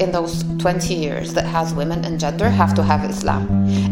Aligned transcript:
in 0.00 0.10
those 0.12 0.42
20 0.58 0.94
years 0.94 1.34
that 1.34 1.44
has 1.44 1.74
women 1.74 2.04
and 2.04 2.18
gender 2.18 2.48
have 2.48 2.74
to 2.74 2.82
have 2.82 3.08
Islam. 3.08 3.46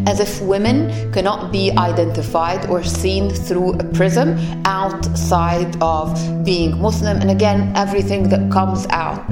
As 0.07 0.19
if 0.19 0.41
women 0.41 1.11
cannot 1.13 1.51
be 1.51 1.71
identified 1.71 2.65
or 2.65 2.83
seen 2.83 3.29
through 3.29 3.73
a 3.73 3.83
prism 3.93 4.37
outside 4.65 5.75
of 5.81 6.09
being 6.43 6.81
Muslim, 6.81 7.17
and 7.21 7.29
again, 7.29 7.71
everything 7.75 8.29
that 8.29 8.51
comes 8.51 8.87
out, 8.87 9.29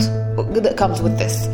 that 0.54 0.76
comes 0.78 1.02
with 1.02 1.18
this. 1.18 1.48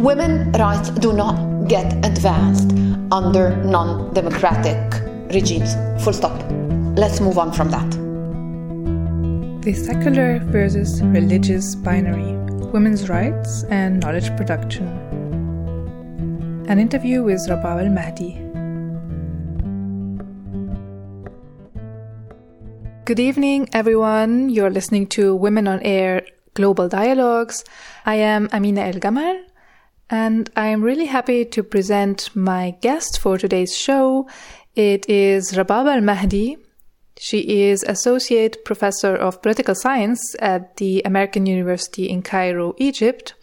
Women 0.00 0.52
rights 0.52 0.90
do 0.90 1.12
not 1.12 1.68
get 1.68 1.92
advanced 2.06 2.70
under 3.12 3.56
non 3.64 4.14
democratic 4.14 4.78
regimes. 5.34 5.74
Full 6.02 6.12
stop. 6.12 6.40
Let's 6.96 7.20
move 7.20 7.38
on 7.38 7.52
from 7.52 7.70
that. 7.70 7.90
The 9.62 9.74
secular 9.74 10.38
versus 10.38 11.02
religious 11.02 11.74
binary, 11.74 12.32
women's 12.72 13.08
rights 13.08 13.64
and 13.64 14.00
knowledge 14.00 14.34
production. 14.36 14.86
An 16.68 16.78
interview 16.78 17.22
with 17.24 17.40
Rabab 17.48 17.80
El 17.80 17.90
Mahdi. 17.90 18.38
Good 23.04 23.18
evening, 23.18 23.68
everyone. 23.72 24.50
You're 24.50 24.70
listening 24.70 25.08
to 25.08 25.34
Women 25.34 25.66
on 25.66 25.80
Air 25.80 26.22
Global 26.54 26.88
Dialogues. 26.88 27.64
I 28.06 28.14
am 28.16 28.48
Amina 28.52 28.82
El 28.82 29.00
Gamal, 29.00 29.42
and 30.08 30.48
I 30.54 30.66
am 30.68 30.80
really 30.80 31.06
happy 31.06 31.44
to 31.46 31.64
present 31.64 32.30
my 32.36 32.76
guest 32.82 33.18
for 33.18 33.36
today's 33.36 33.76
show. 33.76 34.28
It 34.76 35.08
is 35.08 35.54
Rabab 35.54 35.92
El 35.92 36.02
Mahdi, 36.02 36.56
she 37.22 37.68
is 37.68 37.82
Associate 37.82 38.64
Professor 38.64 39.14
of 39.14 39.42
Political 39.42 39.74
Science 39.74 40.34
at 40.38 40.78
the 40.78 41.02
American 41.04 41.44
University 41.44 42.08
in 42.08 42.22
Cairo, 42.22 42.74
Egypt. 42.78 43.34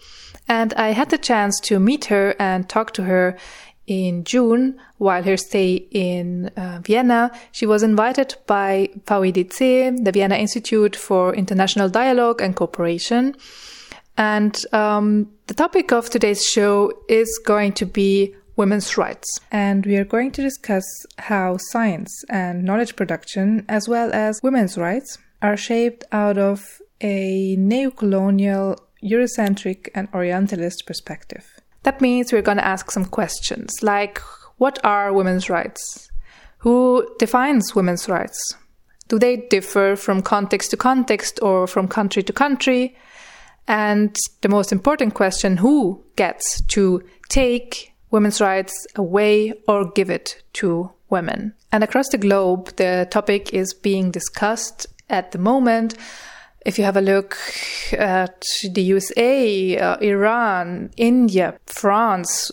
And 0.47 0.73
I 0.73 0.93
had 0.93 1.11
the 1.11 1.19
chance 1.19 1.59
to 1.65 1.79
meet 1.79 2.05
her 2.05 2.35
and 2.39 2.67
talk 2.67 2.91
to 2.93 3.03
her 3.03 3.37
in 3.85 4.23
June 4.23 4.79
while 4.97 5.21
her 5.21 5.37
stay 5.37 5.75
in 5.91 6.47
uh, 6.57 6.79
Vienna. 6.81 7.29
She 7.51 7.67
was 7.67 7.83
invited 7.83 8.35
by 8.47 8.89
VIDC, 9.05 10.03
the 10.03 10.11
Vienna 10.11 10.37
Institute 10.37 10.95
for 10.95 11.35
International 11.35 11.87
Dialogue 11.87 12.41
and 12.41 12.55
Cooperation. 12.55 13.35
And 14.17 14.57
um, 14.73 15.31
the 15.45 15.53
topic 15.53 15.91
of 15.91 16.09
today's 16.09 16.43
show 16.43 16.93
is 17.07 17.39
going 17.45 17.73
to 17.73 17.85
be 17.85 18.35
women's 18.57 18.97
rights. 18.97 19.39
And 19.51 19.85
we 19.85 19.95
are 19.95 20.03
going 20.03 20.31
to 20.31 20.41
discuss 20.41 20.83
how 21.19 21.57
science 21.71 22.11
and 22.29 22.63
knowledge 22.63 22.95
production, 22.95 23.65
as 23.69 23.87
well 23.87 24.11
as 24.13 24.41
women's 24.43 24.77
rights, 24.77 25.17
are 25.41 25.55
shaped 25.55 26.03
out 26.11 26.37
of 26.37 26.81
a 26.99 27.55
neo-colonial, 27.57 28.83
Eurocentric, 29.03 29.89
and 29.95 30.09
Orientalist 30.13 30.85
perspective. 30.85 31.45
That 31.83 32.01
means 32.01 32.33
we're 32.33 32.41
going 32.41 32.57
to 32.57 32.67
ask 32.67 32.91
some 32.91 33.05
questions 33.05 33.71
like 33.81 34.19
what 34.57 34.83
are 34.83 35.13
women's 35.13 35.49
rights? 35.49 36.09
Who 36.59 37.07
defines 37.19 37.75
women's 37.75 38.09
rights? 38.09 38.55
Do 39.07 39.19
they 39.19 39.37
differ 39.37 39.95
from 39.95 40.21
context 40.21 40.71
to 40.71 40.77
context 40.77 41.39
or 41.41 41.67
from 41.67 41.87
country 41.87 42.23
to 42.23 42.33
country? 42.33 42.97
And 43.67 44.15
the 44.41 44.49
most 44.49 44.71
important 44.71 45.13
question 45.13 45.57
who 45.57 46.03
gets 46.15 46.61
to 46.61 47.03
take 47.29 47.93
women's 48.11 48.41
rights 48.41 48.87
away 48.95 49.53
or 49.67 49.91
give 49.91 50.09
it 50.09 50.41
to 50.53 50.91
women. 51.09 51.53
And 51.71 51.83
across 51.83 52.09
the 52.09 52.17
globe, 52.17 52.75
the 52.77 53.07
topic 53.11 53.53
is 53.53 53.73
being 53.73 54.11
discussed 54.11 54.87
at 55.09 55.31
the 55.31 55.37
moment. 55.37 55.95
If 56.65 56.77
you 56.77 56.83
have 56.83 56.97
a 56.97 57.01
look 57.01 57.37
at 57.93 58.45
the 58.71 58.81
USA, 58.81 59.77
uh, 59.77 59.97
Iran, 59.97 60.91
India, 60.97 61.57
France, 61.65 62.51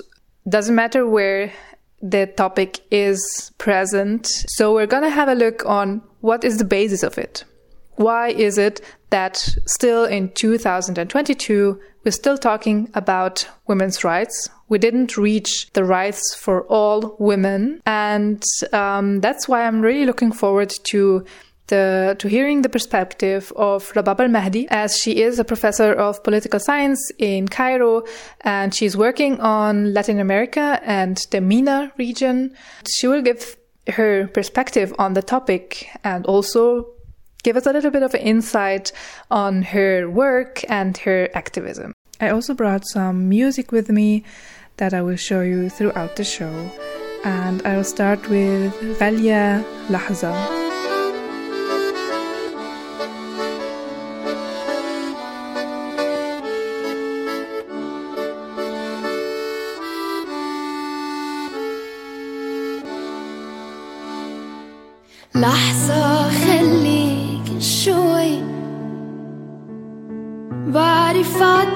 doesn't 0.48 0.74
matter 0.74 1.06
where 1.06 1.52
the 2.00 2.26
topic 2.26 2.80
is 2.90 3.50
present. 3.58 4.26
So 4.26 4.74
we're 4.74 4.86
going 4.86 5.02
to 5.02 5.10
have 5.10 5.28
a 5.28 5.34
look 5.34 5.64
on 5.66 6.02
what 6.20 6.44
is 6.44 6.58
the 6.58 6.64
basis 6.64 7.02
of 7.02 7.18
it. 7.18 7.44
Why 7.96 8.28
is 8.28 8.58
it 8.58 8.80
that 9.10 9.36
still 9.66 10.04
in 10.04 10.30
2022 10.32 11.80
we're 12.04 12.10
still 12.10 12.36
talking 12.36 12.90
about 12.94 13.48
women's 13.66 14.04
rights. 14.04 14.50
We 14.68 14.78
didn't 14.78 15.16
reach 15.16 15.70
the 15.72 15.84
rights 15.84 16.34
for 16.34 16.62
all 16.64 17.16
women. 17.18 17.80
And 17.86 18.42
um, 18.72 19.20
that's 19.20 19.48
why 19.48 19.66
I'm 19.66 19.80
really 19.80 20.06
looking 20.06 20.32
forward 20.32 20.72
to 20.90 21.24
the, 21.68 22.16
to 22.18 22.28
hearing 22.28 22.62
the 22.62 22.68
perspective 22.68 23.52
of 23.56 23.90
Rabab 23.94 24.20
El 24.20 24.28
Mahdi, 24.28 24.66
as 24.68 24.98
she 24.98 25.22
is 25.22 25.38
a 25.38 25.44
professor 25.44 25.92
of 25.92 26.22
political 26.22 26.60
science 26.60 27.00
in 27.18 27.48
Cairo, 27.48 28.02
and 28.42 28.74
she's 28.74 28.96
working 28.96 29.40
on 29.40 29.94
Latin 29.94 30.20
America 30.20 30.80
and 30.84 31.16
the 31.30 31.40
MENA 31.40 31.92
region. 31.96 32.54
She 32.88 33.06
will 33.06 33.22
give 33.22 33.56
her 33.88 34.28
perspective 34.28 34.94
on 34.98 35.14
the 35.14 35.22
topic 35.22 35.88
and 36.02 36.26
also 36.26 36.86
give 37.42 37.56
us 37.56 37.66
a 37.66 37.72
little 37.72 37.90
bit 37.90 38.02
of 38.02 38.14
insight 38.14 38.92
on 39.30 39.62
her 39.62 40.08
work 40.08 40.64
and 40.70 40.96
her 40.98 41.28
activism. 41.34 41.92
I 42.20 42.28
also 42.30 42.54
brought 42.54 42.86
some 42.86 43.28
music 43.28 43.72
with 43.72 43.90
me 43.90 44.24
that 44.76 44.94
I 44.94 45.02
will 45.02 45.16
show 45.16 45.40
you 45.40 45.68
throughout 45.68 46.16
the 46.16 46.24
show. 46.24 46.70
And 47.24 47.62
I 47.66 47.76
will 47.76 47.84
start 47.84 48.28
with 48.28 48.72
Ghalia 48.98 49.64
Lahza. 49.88 50.63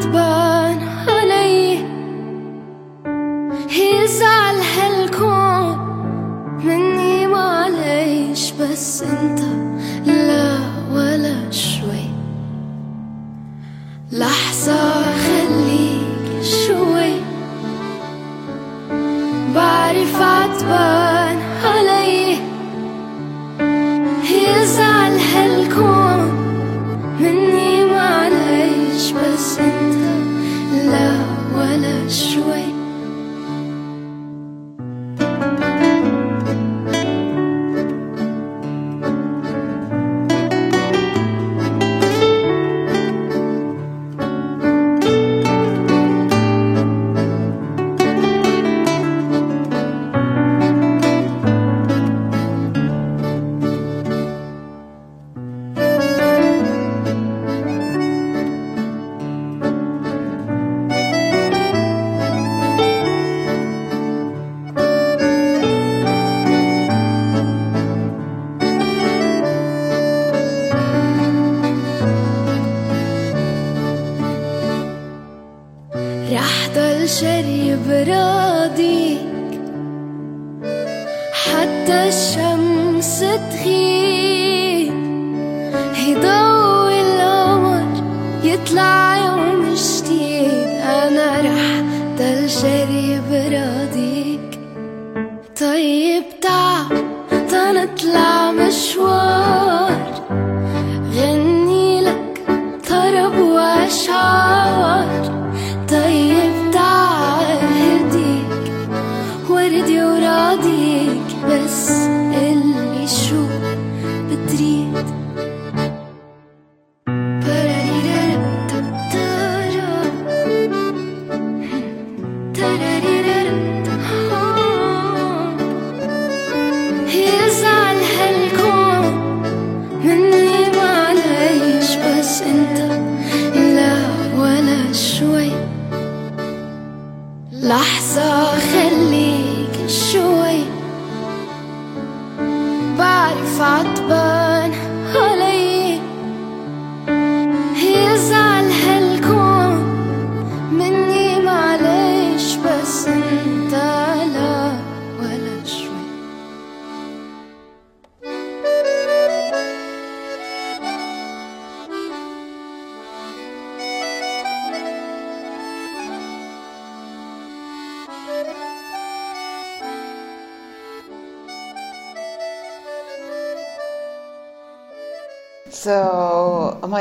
عتبان 0.09 0.89
علي 1.09 1.85
يزعل 3.71 4.57
هالكون 4.77 5.79
مني 6.65 7.27
معليش 7.27 8.51
بس 8.53 9.03
انت 9.03 9.41
لا 10.07 10.59
ولا 10.93 11.51
شوي. 11.51 12.09
لحظة 14.13 15.03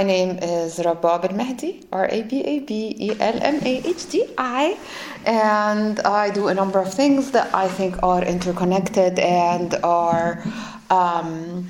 name 0.08 0.40
is 0.42 0.80
Rabab 0.80 1.30
El 1.30 1.36
Mahdi, 1.36 1.86
R 1.92 2.08
A 2.10 2.24
B 2.24 2.42
A 2.42 2.60
B 2.60 2.96
E 2.98 3.12
L 3.20 3.40
M 3.42 3.60
A 3.64 3.74
H 3.86 4.10
D 4.10 4.26
I, 4.38 4.78
and 5.26 6.00
I 6.00 6.32
do 6.32 6.48
a 6.48 6.54
number 6.54 6.80
of 6.80 6.94
things 6.94 7.32
that 7.32 7.54
I 7.54 7.68
think 7.68 8.02
are 8.02 8.24
interconnected 8.24 9.20
and 9.20 9.76
are. 9.84 10.44
Um, 10.90 11.68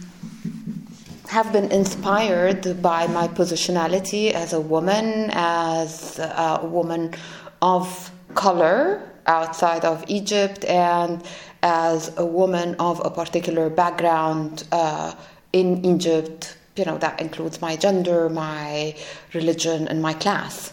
have 1.28 1.51
been 1.51 1.69
inspired 1.74 2.81
by 2.81 3.06
my 3.07 3.28
positionality 3.28 4.31
as 4.31 4.54
a 4.54 4.62
woman, 4.62 5.30
as 5.34 6.19
a 6.19 6.62
woman 6.63 7.13
of 7.62 8.12
color 8.34 9.01
outside 9.25 9.84
of 9.84 10.06
Egypt, 10.07 10.63
and 10.63 11.22
as 11.63 12.18
a 12.18 12.25
woman 12.25 12.75
of 12.80 13.01
a 13.04 13.10
particular 13.10 13.69
background 13.69 14.63
uh, 14.72 15.13
in 15.51 15.84
Egypt. 15.86 16.56
You 16.77 16.85
know, 16.85 17.00
that 17.00 17.19
includes 17.19 17.59
my 17.59 17.75
gender, 17.75 18.29
my 18.29 18.95
religion, 19.33 19.88
and 19.88 20.00
my 20.00 20.13
class. 20.13 20.71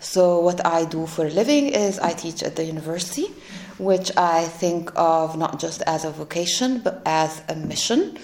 So, 0.00 0.40
what 0.40 0.66
I 0.66 0.84
do 0.84 1.06
for 1.06 1.26
a 1.26 1.30
living 1.30 1.68
is 1.68 2.00
I 2.00 2.12
teach 2.12 2.42
at 2.42 2.56
the 2.56 2.64
university, 2.64 3.26
which 3.78 4.10
I 4.16 4.44
think 4.44 4.90
of 4.96 5.36
not 5.36 5.60
just 5.60 5.82
as 5.86 6.04
a 6.04 6.10
vocation 6.10 6.80
but 6.80 7.02
as 7.06 7.40
a 7.48 7.54
mission, 7.54 8.18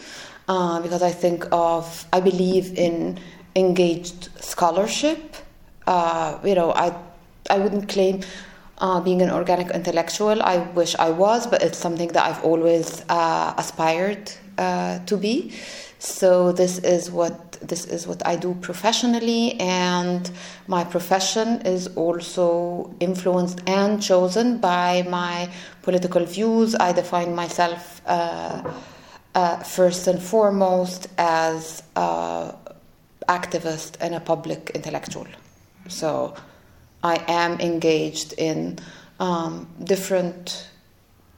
uh, 0.49 0.81
because 0.81 1.03
I 1.03 1.11
think 1.11 1.47
of, 1.53 2.05
I 2.13 2.21
believe 2.21 2.77
in 2.77 3.21
engaged 3.55 4.29
scholarship. 4.43 5.37
Uh, 5.91 6.39
you 6.45 6.55
know, 6.55 6.71
I, 6.73 6.95
I 7.51 7.59
wouldn't 7.59 7.89
claim 7.89 8.21
uh, 8.79 9.01
being 9.01 9.23
an 9.23 9.31
organic 9.31 9.71
intellectual. 9.71 10.41
I 10.41 10.59
wish 10.59 10.95
I 10.95 11.11
was, 11.11 11.49
but 11.49 11.63
it's 11.63 11.79
something 11.79 12.09
that 12.15 12.25
I've 12.29 12.45
always 12.45 13.05
uh, 13.09 13.55
aspired 13.59 14.31
uh, 14.57 15.01
to 15.01 15.17
be. 15.17 15.53
So 15.99 16.53
this 16.53 16.79
is 16.79 17.11
what 17.11 17.59
this 17.61 17.85
is 17.85 18.07
what 18.07 18.25
I 18.25 18.37
do 18.37 18.55
professionally, 18.63 19.61
and 19.61 20.31
my 20.67 20.85
profession 20.85 21.61
is 21.67 21.89
also 21.89 22.95
influenced 23.01 23.61
and 23.67 24.01
chosen 24.01 24.59
by 24.59 25.03
my 25.03 25.51
political 25.83 26.25
views. 26.25 26.75
I 26.75 26.93
define 26.93 27.35
myself 27.35 28.01
uh, 28.07 28.63
uh, 29.35 29.57
first 29.59 30.07
and 30.07 30.23
foremost 30.23 31.09
as 31.19 31.83
an 31.97 32.55
activist 33.29 33.97
and 34.01 34.15
a 34.15 34.21
public 34.21 34.71
intellectual. 34.75 35.27
So 35.91 36.35
I 37.03 37.23
am 37.29 37.61
engaged 37.61 38.35
in 38.39 38.79
um, 39.19 39.69
different 39.85 40.69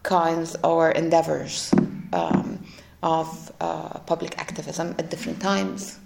kinds 0.03 0.57
or 0.63 0.91
endeavors 0.91 1.73
um, 2.13 2.65
of 3.03 3.53
uh, 3.61 3.99
public 4.01 4.39
activism 4.39 4.95
at 4.99 5.11
different 5.11 5.41
times. 5.41 5.99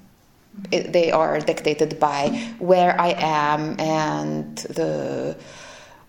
It, 0.71 0.93
they 0.93 1.11
are 1.11 1.39
dictated 1.41 2.01
by 2.01 2.29
where 2.59 2.99
I 2.99 3.15
am 3.19 3.79
and 3.79 4.57
the 4.57 5.37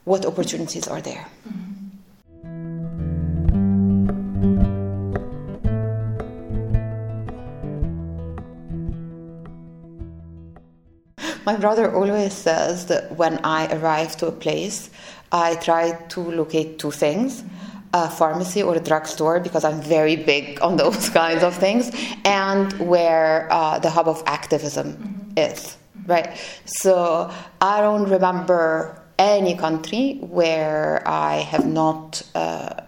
what 0.06 0.26
opportunities 0.26 0.88
are 0.88 1.02
there. 1.02 1.28
My 11.48 11.56
brother 11.56 11.96
always 11.96 12.34
says 12.34 12.88
that 12.88 13.16
when 13.16 13.40
I 13.42 13.74
arrive 13.74 14.18
to 14.18 14.28
a 14.28 14.34
place, 14.34 14.90
I 15.32 15.56
try 15.56 15.94
to 16.10 16.20
locate 16.20 16.78
two 16.78 16.92
things 16.92 17.42
a 17.94 18.10
pharmacy 18.10 18.62
or 18.62 18.76
a 18.76 18.82
drugstore 18.82 19.40
because 19.40 19.64
I'm 19.64 19.82
very 19.82 20.18
big 20.18 20.62
on 20.62 20.76
those 20.76 21.10
kinds 21.22 21.44
of 21.44 21.56
things, 21.56 21.90
and 22.26 22.74
where 22.74 23.48
uh, 23.50 23.80
the 23.80 23.90
hub 23.90 24.10
of 24.10 24.22
activism 24.26 25.34
is, 25.38 25.78
right? 26.06 26.36
So 26.66 27.32
I 27.62 27.80
don't 27.80 28.10
remember 28.10 29.02
any 29.18 29.56
country 29.56 30.18
where 30.20 31.02
I 31.08 31.38
have 31.38 31.66
not, 31.66 32.24
uh, 32.36 32.82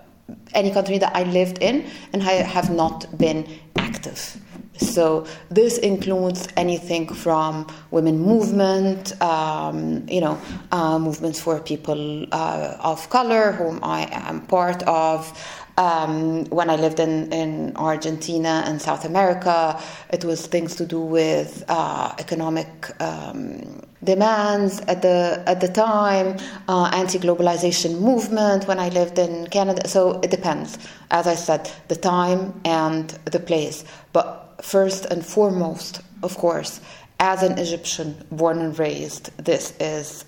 any 0.54 0.72
country 0.72 0.98
that 0.98 1.16
I 1.16 1.24
lived 1.24 1.60
in 1.60 1.90
and 2.12 2.24
I 2.24 2.34
have 2.34 2.70
not 2.70 3.18
been 3.18 3.48
active. 3.78 4.38
So 4.80 5.26
this 5.50 5.78
includes 5.78 6.48
anything 6.56 7.14
from 7.14 7.68
women 7.92 8.20
movement, 8.20 9.20
um, 9.22 10.08
you 10.08 10.22
know, 10.22 10.40
uh, 10.72 10.98
movements 10.98 11.40
for 11.40 11.60
people 11.60 12.26
uh, 12.32 12.78
of 12.82 13.10
color, 13.10 13.52
whom 13.52 13.80
I 13.84 14.08
am 14.12 14.46
part 14.48 14.84
of. 14.84 15.32
Um, 15.78 16.44
when 16.46 16.70
I 16.70 16.76
lived 16.76 17.00
in, 17.00 17.32
in 17.32 17.74
Argentina 17.78 18.64
and 18.66 18.82
South 18.82 19.06
America, 19.06 19.82
it 20.12 20.26
was 20.26 20.46
things 20.46 20.76
to 20.76 20.86
do 20.86 21.00
with 21.00 21.64
uh, 21.70 22.14
economic 22.20 22.68
um, 23.02 23.82
demands 24.04 24.82
at 24.88 25.02
the 25.02 25.42
at 25.46 25.62
the 25.62 25.70
time, 25.70 26.38
uh, 26.68 26.90
anti-globalization 26.94 28.02
movement 28.02 28.68
when 28.68 28.78
I 28.78 28.90
lived 28.90 29.20
in 29.20 29.48
Canada. 29.48 29.88
So 29.88 30.20
it 30.22 30.32
depends, 30.32 30.78
as 31.12 31.28
I 31.28 31.36
said, 31.36 31.72
the 31.88 31.96
time 31.96 32.60
and 32.66 33.10
the 33.26 33.40
place. 33.40 33.86
But 34.12 34.49
first 34.62 35.06
and 35.06 35.26
foremost, 35.26 36.02
of 36.24 36.38
course, 36.38 36.82
as 37.20 37.44
an 37.44 37.58
Egyptian 37.58 38.16
born 38.32 38.60
and 38.60 38.78
raised, 38.80 39.36
this 39.38 39.74
is 39.80 40.26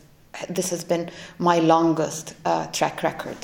this 0.49 0.69
has 0.69 0.83
been 0.83 1.09
my 1.39 1.59
longest 1.59 2.35
uh, 2.45 2.65
track 2.67 3.03
record. 3.03 3.37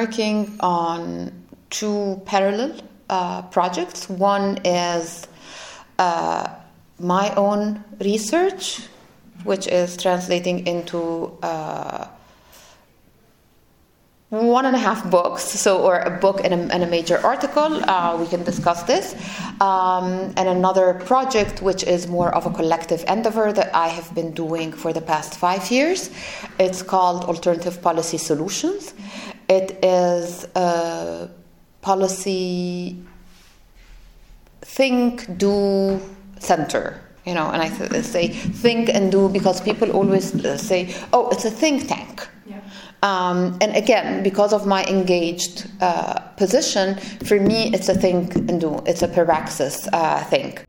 Working 0.00 0.38
on 0.60 1.32
two 1.70 2.20
parallel 2.26 2.72
uh, 3.08 3.40
projects. 3.56 4.00
One 4.10 4.46
is 4.64 5.26
uh, 5.98 6.44
my 6.98 7.26
own 7.34 7.82
research, 8.10 8.62
which 9.44 9.66
is 9.80 9.96
translating 9.96 10.66
into 10.66 11.00
uh, 11.42 12.08
one 14.28 14.66
and 14.66 14.76
a 14.80 14.82
half 14.88 15.00
books, 15.16 15.44
so 15.64 15.70
or 15.88 15.94
a 16.00 16.10
book 16.24 16.38
and 16.44 16.52
a, 16.52 16.60
and 16.74 16.82
a 16.82 16.90
major 16.98 17.18
article. 17.32 17.70
Uh, 17.88 18.16
we 18.20 18.26
can 18.26 18.42
discuss 18.44 18.82
this, 18.92 19.14
um, 19.60 20.06
and 20.38 20.46
another 20.58 20.88
project 21.10 21.62
which 21.62 21.82
is 21.84 22.00
more 22.18 22.30
of 22.38 22.44
a 22.44 22.50
collective 22.50 23.02
endeavor 23.14 23.48
that 23.58 23.68
I 23.74 23.88
have 23.88 24.08
been 24.18 24.32
doing 24.44 24.68
for 24.82 24.90
the 24.92 25.04
past 25.12 25.30
five 25.46 25.70
years. 25.70 26.10
It's 26.58 26.82
called 26.82 27.24
Alternative 27.24 27.76
Policy 27.80 28.18
Solutions. 28.18 28.92
It 29.48 29.84
is 29.84 30.46
a 30.54 31.28
policy 31.80 32.96
think, 34.62 35.38
do, 35.38 36.00
center. 36.38 37.00
You 37.24 37.34
know, 37.34 37.50
and 37.50 37.60
I 37.60 37.68
th- 37.68 38.04
say 38.04 38.28
think 38.28 38.88
and 38.88 39.10
do 39.10 39.28
because 39.28 39.60
people 39.60 39.90
always 39.90 40.26
say, 40.60 40.94
"Oh, 41.12 41.28
it's 41.30 41.44
a 41.44 41.50
think 41.50 41.88
tank." 41.88 42.28
Um, 43.02 43.58
and 43.60 43.76
again, 43.76 44.22
because 44.22 44.52
of 44.52 44.66
my 44.66 44.84
engaged 44.84 45.68
uh, 45.80 46.20
position, 46.36 46.96
for 47.24 47.38
me, 47.38 47.72
it's 47.74 47.88
a 47.88 47.94
think 47.94 48.34
and 48.34 48.60
do. 48.60 48.80
It's 48.86 49.02
a 49.02 49.08
praxis 49.08 49.88
uh, 49.92 50.24
think. 50.24 50.64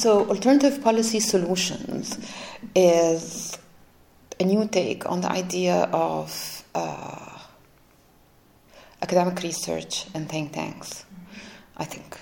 So, 0.00 0.26
alternative 0.30 0.82
policy 0.82 1.20
solutions 1.20 2.18
is 2.74 3.58
a 4.40 4.44
new 4.44 4.66
take 4.66 5.04
on 5.04 5.20
the 5.20 5.30
idea 5.30 5.90
of 5.92 6.64
uh, 6.74 7.38
academic 9.02 9.42
research 9.42 10.06
and 10.14 10.26
think 10.26 10.52
tanks. 10.52 11.04
I 11.76 11.84
think. 11.84 12.16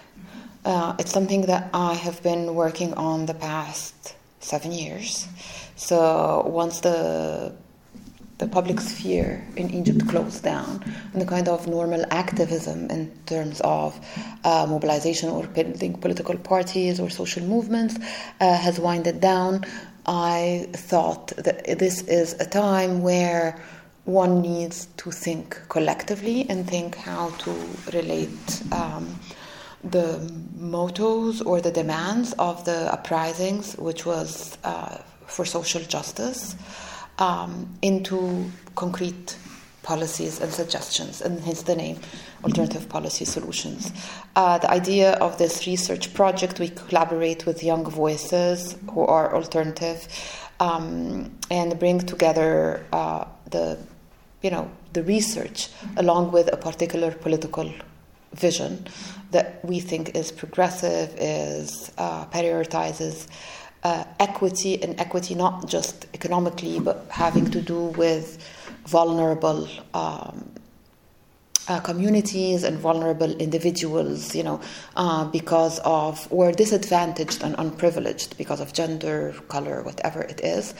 Uh, 0.64 0.96
it's 0.98 1.12
something 1.12 1.42
that 1.42 1.70
I 1.72 1.94
have 1.94 2.20
been 2.24 2.56
working 2.56 2.94
on 2.94 3.26
the 3.26 3.34
past 3.34 4.16
seven 4.40 4.72
years. 4.72 5.28
So 5.76 6.42
once 6.48 6.80
the 6.80 7.54
the 8.38 8.46
public 8.46 8.80
sphere 8.80 9.44
in 9.56 9.70
Egypt 9.70 10.08
closed 10.08 10.44
down, 10.44 10.82
and 11.12 11.20
the 11.20 11.26
kind 11.26 11.48
of 11.48 11.66
normal 11.66 12.04
activism 12.10 12.88
in 12.90 13.10
terms 13.26 13.60
of 13.62 13.98
uh, 14.44 14.64
mobilization 14.68 15.28
or 15.28 15.46
building 15.48 15.94
political 15.94 16.36
parties 16.36 17.00
or 17.00 17.10
social 17.10 17.42
movements 17.42 17.96
uh, 18.40 18.56
has 18.56 18.78
winded 18.78 19.20
down, 19.20 19.64
I 20.06 20.68
thought 20.72 21.28
that 21.36 21.78
this 21.78 22.02
is 22.02 22.34
a 22.34 22.46
time 22.46 23.02
where 23.02 23.60
one 24.04 24.40
needs 24.40 24.86
to 24.98 25.10
think 25.10 25.60
collectively 25.68 26.48
and 26.48 26.66
think 26.66 26.96
how 26.96 27.30
to 27.30 27.50
relate. 27.92 28.62
Um, 28.72 29.18
the 29.84 30.18
mottos 30.56 31.40
or 31.40 31.60
the 31.60 31.70
demands 31.70 32.32
of 32.32 32.64
the 32.64 32.92
uprisings, 32.92 33.76
which 33.76 34.04
was 34.04 34.58
uh, 34.64 34.98
for 35.26 35.44
social 35.44 35.82
justice, 35.82 36.56
um, 37.18 37.68
into 37.82 38.50
concrete 38.74 39.36
policies 39.82 40.40
and 40.40 40.52
suggestions, 40.52 41.22
and 41.22 41.40
hence 41.40 41.62
the 41.62 41.74
name 41.74 41.98
Alternative 42.44 42.86
Policy 42.88 43.24
Solutions. 43.24 43.90
Uh, 44.36 44.58
the 44.58 44.70
idea 44.70 45.12
of 45.14 45.38
this 45.38 45.66
research 45.66 46.12
project, 46.12 46.58
we 46.58 46.68
collaborate 46.68 47.46
with 47.46 47.64
young 47.64 47.84
voices 47.88 48.76
who 48.92 49.00
are 49.00 49.34
alternative 49.34 50.06
um, 50.60 51.30
and 51.50 51.78
bring 51.78 52.00
together 52.00 52.84
uh, 52.92 53.24
the, 53.50 53.78
you 54.42 54.50
know, 54.50 54.70
the 54.92 55.02
research 55.04 55.68
along 55.96 56.32
with 56.32 56.52
a 56.52 56.56
particular 56.56 57.10
political 57.10 57.72
vision 58.34 58.86
that 59.30 59.64
we 59.64 59.80
think 59.80 60.14
is 60.14 60.30
progressive, 60.32 61.14
is 61.18 61.92
uh, 61.98 62.26
prioritizes 62.26 63.26
uh, 63.84 64.04
equity 64.18 64.82
and 64.82 64.98
equity 65.00 65.34
not 65.34 65.66
just 65.68 66.06
economically, 66.14 66.80
but 66.80 67.06
having 67.10 67.50
to 67.50 67.60
do 67.60 67.86
with 68.02 68.38
vulnerable 68.86 69.68
um, 69.94 70.58
uh, 71.68 71.78
communities 71.80 72.64
and 72.64 72.78
vulnerable 72.78 73.30
individuals, 73.36 74.34
you 74.34 74.42
know, 74.42 74.60
uh, 74.96 75.24
because 75.26 75.78
of, 75.80 76.26
or 76.30 76.50
disadvantaged 76.50 77.42
and 77.42 77.54
unprivileged 77.58 78.36
because 78.38 78.60
of 78.60 78.72
gender, 78.72 79.34
color, 79.48 79.82
whatever 79.82 80.22
it 80.22 80.40
is, 80.42 80.74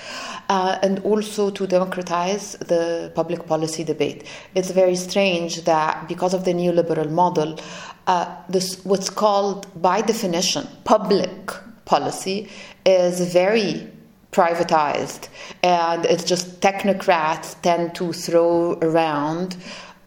uh, 0.49 0.79
and 0.83 0.99
also 1.01 1.51
to 1.51 1.67
democratize 1.67 2.53
the 2.53 3.13
public 3.15 3.47
policy 3.47 3.85
debate. 3.85 4.27
It's 4.55 4.71
very 4.71 4.97
strange 4.97 5.65
that 5.65 6.09
because 6.09 6.33
of 6.33 6.45
the 6.45 6.53
neoliberal 6.53 7.11
model, 7.11 7.61
uh, 8.07 8.35
this 8.49 8.83
what's 8.85 9.11
called 9.11 9.67
by 9.83 10.01
definition 10.01 10.67
public 10.85 11.53
policy 11.89 12.49
is 12.87 13.33
very 13.33 13.89
privatized 14.31 15.29
and 15.63 16.05
it's 16.05 16.25
just 16.25 16.61
technocrats 16.61 17.61
tend 17.63 17.95
to 17.95 18.13
throw 18.13 18.79
around 18.83 19.57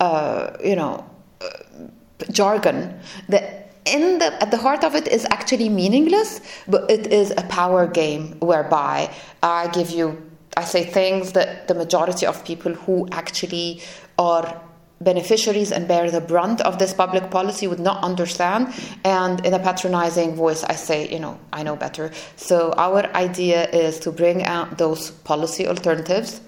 uh, 0.01 0.57
you 0.63 0.75
know, 0.75 1.05
uh, 1.41 1.47
jargon 2.31 2.99
that 3.29 3.75
in 3.85 4.17
the 4.19 4.29
at 4.41 4.49
the 4.51 4.57
heart 4.57 4.83
of 4.83 4.95
it 4.95 5.07
is 5.07 5.25
actually 5.29 5.69
meaningless, 5.69 6.41
but 6.67 6.89
it 6.89 7.07
is 7.07 7.31
a 7.37 7.43
power 7.43 7.85
game 7.87 8.35
whereby 8.39 9.13
I 9.43 9.67
give 9.67 9.91
you 9.91 10.07
I 10.57 10.63
say 10.63 10.83
things 10.83 11.33
that 11.33 11.67
the 11.67 11.75
majority 11.75 12.25
of 12.25 12.43
people 12.45 12.73
who 12.73 13.07
actually 13.11 13.81
are 14.17 14.61
beneficiaries 15.01 15.71
and 15.71 15.87
bear 15.87 16.09
the 16.09 16.21
brunt 16.21 16.61
of 16.61 16.79
this 16.79 16.93
public 16.93 17.29
policy 17.29 17.67
would 17.67 17.79
not 17.79 18.03
understand. 18.03 18.73
And 19.03 19.45
in 19.45 19.53
a 19.53 19.59
patronizing 19.59 20.35
voice, 20.35 20.63
I 20.63 20.75
say, 20.75 21.11
you 21.11 21.19
know, 21.19 21.39
I 21.51 21.63
know 21.63 21.75
better. 21.75 22.11
So 22.35 22.73
our 22.77 23.05
idea 23.15 23.69
is 23.69 23.99
to 23.99 24.11
bring 24.11 24.43
out 24.43 24.77
those 24.77 25.11
policy 25.11 25.67
alternatives 25.67 26.41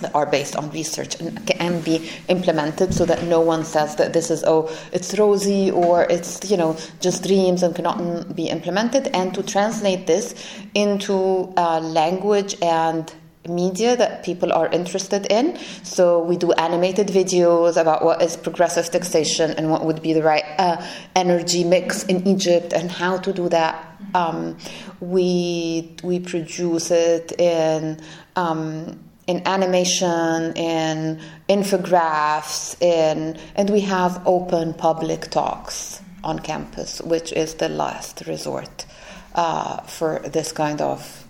that 0.00 0.14
are 0.14 0.26
based 0.26 0.56
on 0.56 0.70
research 0.70 1.20
and 1.20 1.44
can 1.46 1.80
be 1.80 2.08
implemented 2.28 2.94
so 2.94 3.04
that 3.04 3.22
no 3.24 3.40
one 3.40 3.64
says 3.64 3.96
that 3.96 4.12
this 4.12 4.30
is 4.30 4.44
oh 4.46 4.70
it's 4.92 5.18
rosy 5.18 5.70
or 5.70 6.04
it's 6.04 6.48
you 6.50 6.56
know 6.56 6.76
just 7.00 7.24
dreams 7.24 7.62
and 7.62 7.74
cannot 7.74 8.34
be 8.36 8.48
implemented 8.48 9.08
and 9.08 9.34
to 9.34 9.42
translate 9.42 10.06
this 10.06 10.34
into 10.74 11.52
uh, 11.56 11.80
language 11.80 12.56
and 12.62 13.12
media 13.48 13.96
that 13.96 14.22
people 14.24 14.52
are 14.52 14.68
interested 14.68 15.26
in. 15.30 15.58
So 15.82 16.22
we 16.22 16.36
do 16.36 16.52
animated 16.52 17.08
videos 17.08 17.76
about 17.76 18.04
what 18.04 18.22
is 18.22 18.36
progressive 18.36 18.90
taxation 18.90 19.52
and 19.52 19.70
what 19.70 19.84
would 19.84 20.02
be 20.02 20.12
the 20.12 20.22
right 20.22 20.44
uh, 20.58 20.84
energy 21.16 21.64
mix 21.64 22.04
in 22.04 22.26
Egypt 22.26 22.72
and 22.72 22.90
how 22.90 23.18
to 23.18 23.32
do 23.32 23.48
that. 23.48 23.84
Um, 24.14 24.56
we 25.00 25.94
we 26.02 26.20
produce 26.20 26.90
it 26.90 27.32
in. 27.40 28.00
Um, 28.36 29.00
in 29.28 29.46
animation, 29.46 30.56
in 30.56 31.20
infographics, 31.50 32.80
in 32.80 33.38
and 33.56 33.68
we 33.68 33.80
have 33.80 34.22
open 34.26 34.72
public 34.72 35.30
talks 35.30 36.00
on 36.24 36.38
campus, 36.38 37.02
which 37.02 37.32
is 37.32 37.54
the 37.54 37.68
last 37.68 38.22
resort 38.26 38.86
uh, 39.34 39.82
for 39.82 40.20
this 40.20 40.50
kind 40.52 40.80
of 40.80 41.26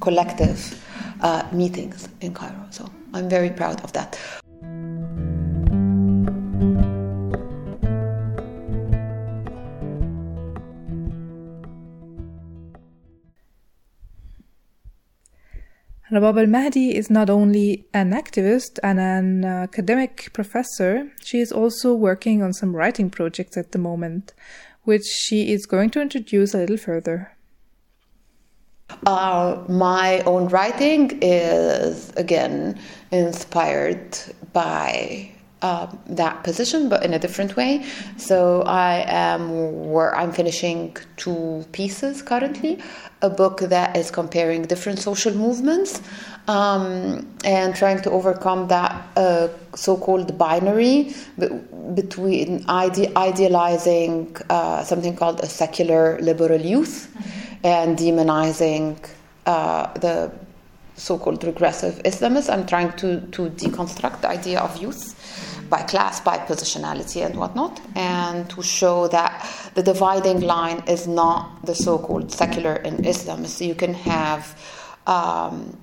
collective 0.00 0.82
uh, 1.20 1.46
meetings 1.52 2.08
in 2.20 2.34
Cairo. 2.34 2.66
So 2.70 2.90
I'm 3.14 3.28
very 3.28 3.50
proud 3.50 3.82
of 3.82 3.92
that. 3.92 4.18
Rabab 16.08 16.38
El 16.38 16.46
Mahdi 16.46 16.94
is 16.94 17.10
not 17.10 17.28
only 17.28 17.84
an 17.92 18.12
activist 18.12 18.78
and 18.84 19.00
an 19.00 19.44
academic 19.44 20.30
professor, 20.32 21.10
she 21.24 21.40
is 21.40 21.50
also 21.50 21.94
working 21.94 22.44
on 22.44 22.52
some 22.52 22.76
writing 22.76 23.10
projects 23.10 23.56
at 23.56 23.72
the 23.72 23.78
moment, 23.78 24.32
which 24.84 25.04
she 25.04 25.52
is 25.52 25.66
going 25.66 25.90
to 25.90 26.00
introduce 26.00 26.54
a 26.54 26.58
little 26.58 26.76
further. 26.76 27.35
Uh, 29.06 29.62
my 29.68 30.20
own 30.20 30.48
writing 30.48 31.18
is 31.22 32.10
again 32.16 32.78
inspired 33.10 34.18
by 34.52 35.30
uh, 35.62 35.86
that 36.06 36.44
position, 36.44 36.88
but 36.88 37.02
in 37.04 37.14
a 37.14 37.18
different 37.18 37.56
way. 37.56 37.84
So 38.16 38.62
I 38.62 39.04
am 39.08 39.90
where 39.90 40.14
I'm 40.14 40.32
finishing 40.32 40.96
two 41.16 41.64
pieces 41.72 42.22
currently, 42.22 42.78
a 43.22 43.30
book 43.30 43.60
that 43.60 43.96
is 43.96 44.10
comparing 44.10 44.62
different 44.62 44.98
social 44.98 45.34
movements 45.34 46.02
um, 46.48 47.26
and 47.44 47.74
trying 47.74 48.02
to 48.02 48.10
overcome 48.10 48.68
that 48.68 49.06
uh, 49.16 49.48
so-called 49.74 50.36
binary 50.38 51.14
be- 51.38 51.48
between 51.94 52.64
ide- 52.68 53.14
idealizing 53.16 54.36
uh, 54.50 54.84
something 54.84 55.16
called 55.16 55.40
a 55.40 55.46
secular 55.46 56.18
liberal 56.20 56.60
youth 56.60 57.10
and 57.64 57.98
demonizing 57.98 58.96
uh, 59.46 59.92
the 59.94 60.30
so-called 60.96 61.42
regressive 61.44 61.94
Islamists. 62.04 62.52
I'm 62.52 62.66
trying 62.66 62.92
to, 62.92 63.20
to 63.32 63.50
deconstruct 63.50 64.20
the 64.20 64.28
idea 64.28 64.60
of 64.60 64.76
youth 64.76 65.15
by 65.68 65.82
class, 65.82 66.20
by 66.20 66.38
positionality, 66.38 67.24
and 67.24 67.36
whatnot, 67.36 67.80
and 67.94 68.48
to 68.50 68.62
show 68.62 69.08
that 69.08 69.46
the 69.74 69.82
dividing 69.82 70.40
line 70.40 70.82
is 70.86 71.06
not 71.06 71.64
the 71.66 71.74
so-called 71.74 72.32
secular 72.32 72.74
in 72.76 73.04
Islam. 73.04 73.44
So 73.46 73.64
You 73.64 73.74
can 73.74 73.94
have 73.94 74.58
um, 75.06 75.76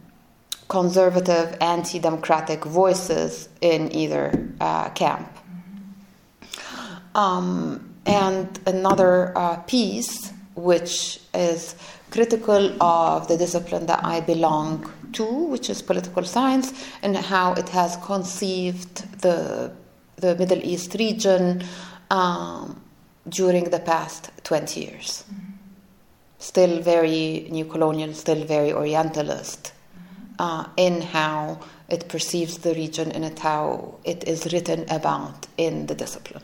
conservative, 0.68 1.58
anti-democratic 1.62 2.66
voices 2.66 3.50
in 3.62 3.92
either 3.96 4.50
uh, 4.60 4.90
camp. 4.90 5.30
Um, 7.16 7.94
and 8.06 8.60
another 8.66 9.38
uh, 9.38 9.58
piece, 9.58 10.32
which 10.56 11.20
is 11.34 11.76
critical 12.10 12.82
of 12.82 13.28
the 13.28 13.38
discipline 13.38 13.86
that 13.88 14.04
I 14.04 14.22
belong 14.22 14.92
to, 15.14 15.26
which 15.26 15.70
is 15.70 15.82
political 15.82 16.24
science, 16.24 16.74
and 17.02 17.16
how 17.16 17.54
it 17.54 17.70
has 17.70 17.98
conceived 17.98 19.22
the, 19.22 19.72
the 20.18 20.36
Middle 20.36 20.60
East 20.64 20.96
region 21.00 21.64
um, 22.10 22.82
during 23.28 23.66
the 23.70 23.80
past 23.80 24.32
20 24.44 24.80
years. 24.80 25.24
Still 26.40 26.82
very 26.82 27.48
neo-colonial, 27.50 28.14
still 28.14 28.44
very 28.44 28.74
Orientalist 28.74 29.72
uh, 30.40 30.66
in 30.78 31.02
how 31.02 31.60
it 31.90 32.10
perceives 32.10 32.58
the 32.60 32.74
region 32.74 33.12
and 33.12 33.38
how 33.40 33.96
it 34.04 34.28
is 34.28 34.52
written 34.52 34.86
about 34.90 35.48
in 35.58 35.86
the 35.86 35.96
discipline. 35.96 36.44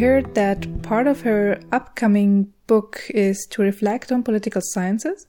Heard 0.00 0.34
that 0.34 0.82
part 0.82 1.06
of 1.06 1.20
her 1.20 1.60
upcoming 1.72 2.50
book 2.66 3.02
is 3.10 3.46
to 3.50 3.60
reflect 3.60 4.10
on 4.10 4.22
political 4.22 4.62
sciences 4.64 5.26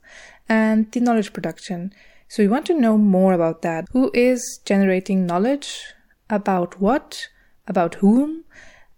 and 0.48 0.90
the 0.92 1.00
knowledge 1.00 1.34
production. 1.34 1.92
So 2.28 2.42
we 2.42 2.48
want 2.48 2.64
to 2.66 2.80
know 2.80 2.96
more 2.96 3.34
about 3.34 3.60
that. 3.60 3.84
Who 3.92 4.10
is 4.14 4.60
generating 4.64 5.26
knowledge? 5.26 5.84
About 6.30 6.80
what? 6.80 7.28
About 7.66 7.96
whom? 7.96 8.44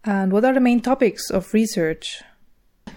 And 0.05 0.31
what 0.31 0.45
are 0.45 0.55
the 0.55 0.61
main 0.61 0.81
topics 0.81 1.29
of 1.29 1.53
research? 1.53 2.23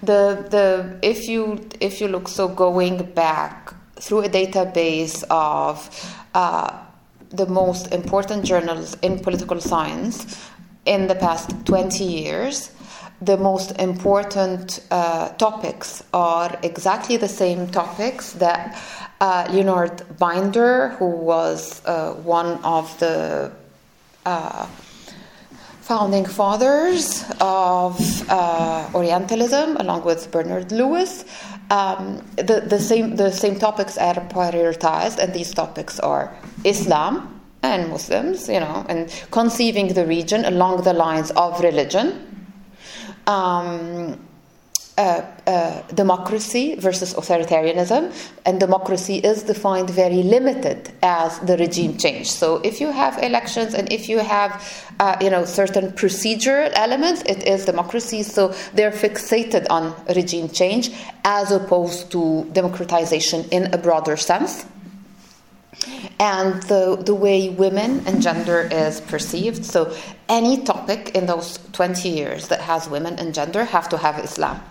The 0.04 0.46
the 0.56 1.00
if 1.02 1.28
you 1.28 1.68
if 1.80 2.00
you 2.00 2.08
look 2.08 2.28
so 2.28 2.48
going 2.48 2.98
back 3.14 3.74
through 3.96 4.22
a 4.26 4.30
database 4.30 5.24
of 5.32 5.76
uh, 6.36 6.78
the 7.30 7.48
most 7.48 7.92
important 7.92 8.46
journals 8.46 8.96
in 9.02 9.18
political 9.18 9.60
science 9.60 10.38
in 10.88 11.08
the 11.08 11.16
past 11.16 11.52
20 11.66 12.04
years, 12.04 12.72
the 13.22 13.38
most 13.38 13.72
important 13.80 14.80
uh, 14.92 15.30
topics 15.38 16.04
are 16.14 16.58
exactly 16.64 17.18
the 17.18 17.28
same 17.28 17.68
topics 17.68 18.34
that 18.34 18.78
uh, 19.20 19.48
Leonard 19.52 20.04
Binder, 20.18 20.90
who 21.00 21.10
was 21.10 21.84
uh, 21.86 22.14
one 22.14 22.64
of 22.64 22.98
the 23.00 23.52
uh, 24.26 24.68
founding 25.82 26.26
fathers 26.26 27.24
of 27.40 27.98
uh, 28.30 28.90
Orientalism, 28.94 29.78
along 29.78 30.04
with 30.04 30.30
Bernard 30.32 30.72
Lewis, 30.72 31.26
um, 31.72 32.18
the, 32.36 32.64
the, 32.68 32.80
same, 32.80 33.16
the 33.16 33.32
same 33.32 33.58
topics 33.58 33.98
are 33.98 34.16
prioritized, 34.30 35.18
and 35.18 35.34
these 35.34 35.54
topics 35.54 36.00
are 36.00 36.36
Islam, 36.64 37.37
and 37.64 37.90
Muslims, 37.90 38.48
you 38.48 38.60
know, 38.60 38.86
and 38.88 39.10
conceiving 39.32 39.94
the 39.94 40.06
region 40.06 40.46
along 40.46 40.84
the 40.84 40.94
lines 40.94 41.32
of 41.32 41.60
religion, 41.62 42.54
um, 43.26 44.20
uh, 44.98 45.22
uh, 45.46 45.82
democracy 45.94 46.74
versus 46.74 47.14
authoritarianism, 47.14 48.12
and 48.48 48.60
democracy 48.60 49.18
is 49.18 49.44
defined 49.44 49.90
very 49.92 50.24
limited 50.24 50.92
as 51.04 51.38
the 51.42 51.56
regime 51.58 51.98
change. 51.98 52.32
So, 52.32 52.56
if 52.64 52.82
you 52.82 52.92
have 52.92 53.22
elections 53.22 53.76
and 53.76 53.92
if 53.92 54.10
you 54.10 54.18
have, 54.18 54.52
uh, 55.00 55.16
you 55.22 55.30
know, 55.30 55.46
certain 55.46 55.92
procedural 55.92 56.72
elements, 56.74 57.22
it 57.28 57.46
is 57.46 57.66
democracy. 57.66 58.24
So 58.24 58.56
they're 58.74 58.92
fixated 58.92 59.68
on 59.70 59.94
regime 60.16 60.50
change 60.50 60.90
as 61.24 61.52
opposed 61.52 62.12
to 62.14 62.46
democratization 62.54 63.46
in 63.52 63.72
a 63.76 63.78
broader 63.78 64.18
sense 64.18 64.66
and 66.20 66.62
the, 66.64 66.98
the 67.06 67.14
way 67.14 67.50
women 67.50 68.04
and 68.08 68.22
gender 68.22 68.68
is 68.72 69.02
perceived. 69.02 69.64
So, 69.66 69.96
any 70.30 70.64
topic 70.64 71.16
in 71.16 71.26
those 71.26 71.58
20 71.72 72.10
years 72.10 72.50
that 72.50 72.60
has 72.62 72.90
women 72.90 73.18
and 73.18 73.34
gender 73.34 73.64
have 73.64 73.88
to 73.90 73.98
have 73.98 74.20
Islam. 74.20 74.62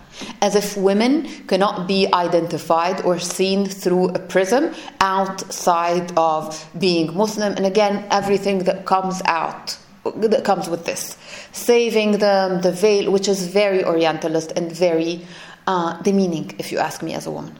As 0.41 0.55
if 0.55 0.77
women 0.77 1.27
cannot 1.47 1.87
be 1.87 2.11
identified 2.13 3.01
or 3.01 3.17
seen 3.19 3.65
through 3.65 4.09
a 4.09 4.19
prism 4.19 4.73
outside 4.99 6.11
of 6.17 6.69
being 6.77 7.15
Muslim, 7.15 7.53
and 7.53 7.65
again, 7.65 8.05
everything 8.11 8.59
that 8.65 8.85
comes 8.85 9.21
out. 9.25 9.77
That 10.15 10.45
comes 10.45 10.69
with 10.69 10.85
this, 10.85 11.17
saving 11.51 12.19
them, 12.19 12.61
the 12.61 12.71
veil, 12.71 13.11
which 13.11 13.27
is 13.27 13.45
very 13.47 13.83
Orientalist 13.83 14.53
and 14.55 14.71
very 14.71 15.25
uh, 15.65 16.01
demeaning, 16.01 16.55
if 16.59 16.71
you 16.71 16.77
ask 16.77 17.03
me, 17.03 17.13
as 17.13 17.27
a 17.27 17.31
woman 17.31 17.53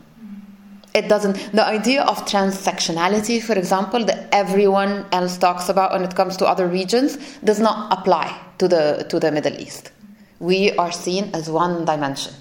it 0.93 1.08
doesn't 1.08 1.36
the 1.54 1.65
idea 1.65 2.02
of 2.04 2.17
intersectionality 2.26 3.41
for 3.41 3.54
example 3.54 4.04
that 4.06 4.28
everyone 4.32 5.06
else 5.12 5.38
talks 5.38 5.69
about 5.69 5.91
when 5.91 6.04
it 6.04 6.15
comes 6.15 6.38
to 6.38 6.45
other 6.45 6.67
regions 6.67 7.17
does 7.43 7.60
not 7.60 7.97
apply 7.97 8.28
to 8.58 8.67
the 8.67 9.06
to 9.10 9.19
the 9.19 9.32
middle 9.32 9.54
east 9.60 9.91
we 10.39 10.71
are 10.73 10.91
seen 10.91 11.30
as 11.34 11.50
one 11.50 11.86
dimension 11.86 12.34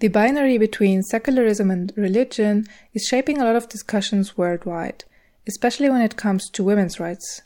The 0.00 0.08
binary 0.08 0.56
between 0.56 1.02
secularism 1.02 1.70
and 1.70 1.92
religion 1.94 2.64
is 2.94 3.06
shaping 3.06 3.38
a 3.38 3.44
lot 3.44 3.54
of 3.54 3.68
discussions 3.68 4.34
worldwide, 4.34 5.04
especially 5.46 5.90
when 5.90 6.00
it 6.00 6.16
comes 6.16 6.48
to 6.48 6.64
women's 6.64 6.98
rights. 6.98 7.42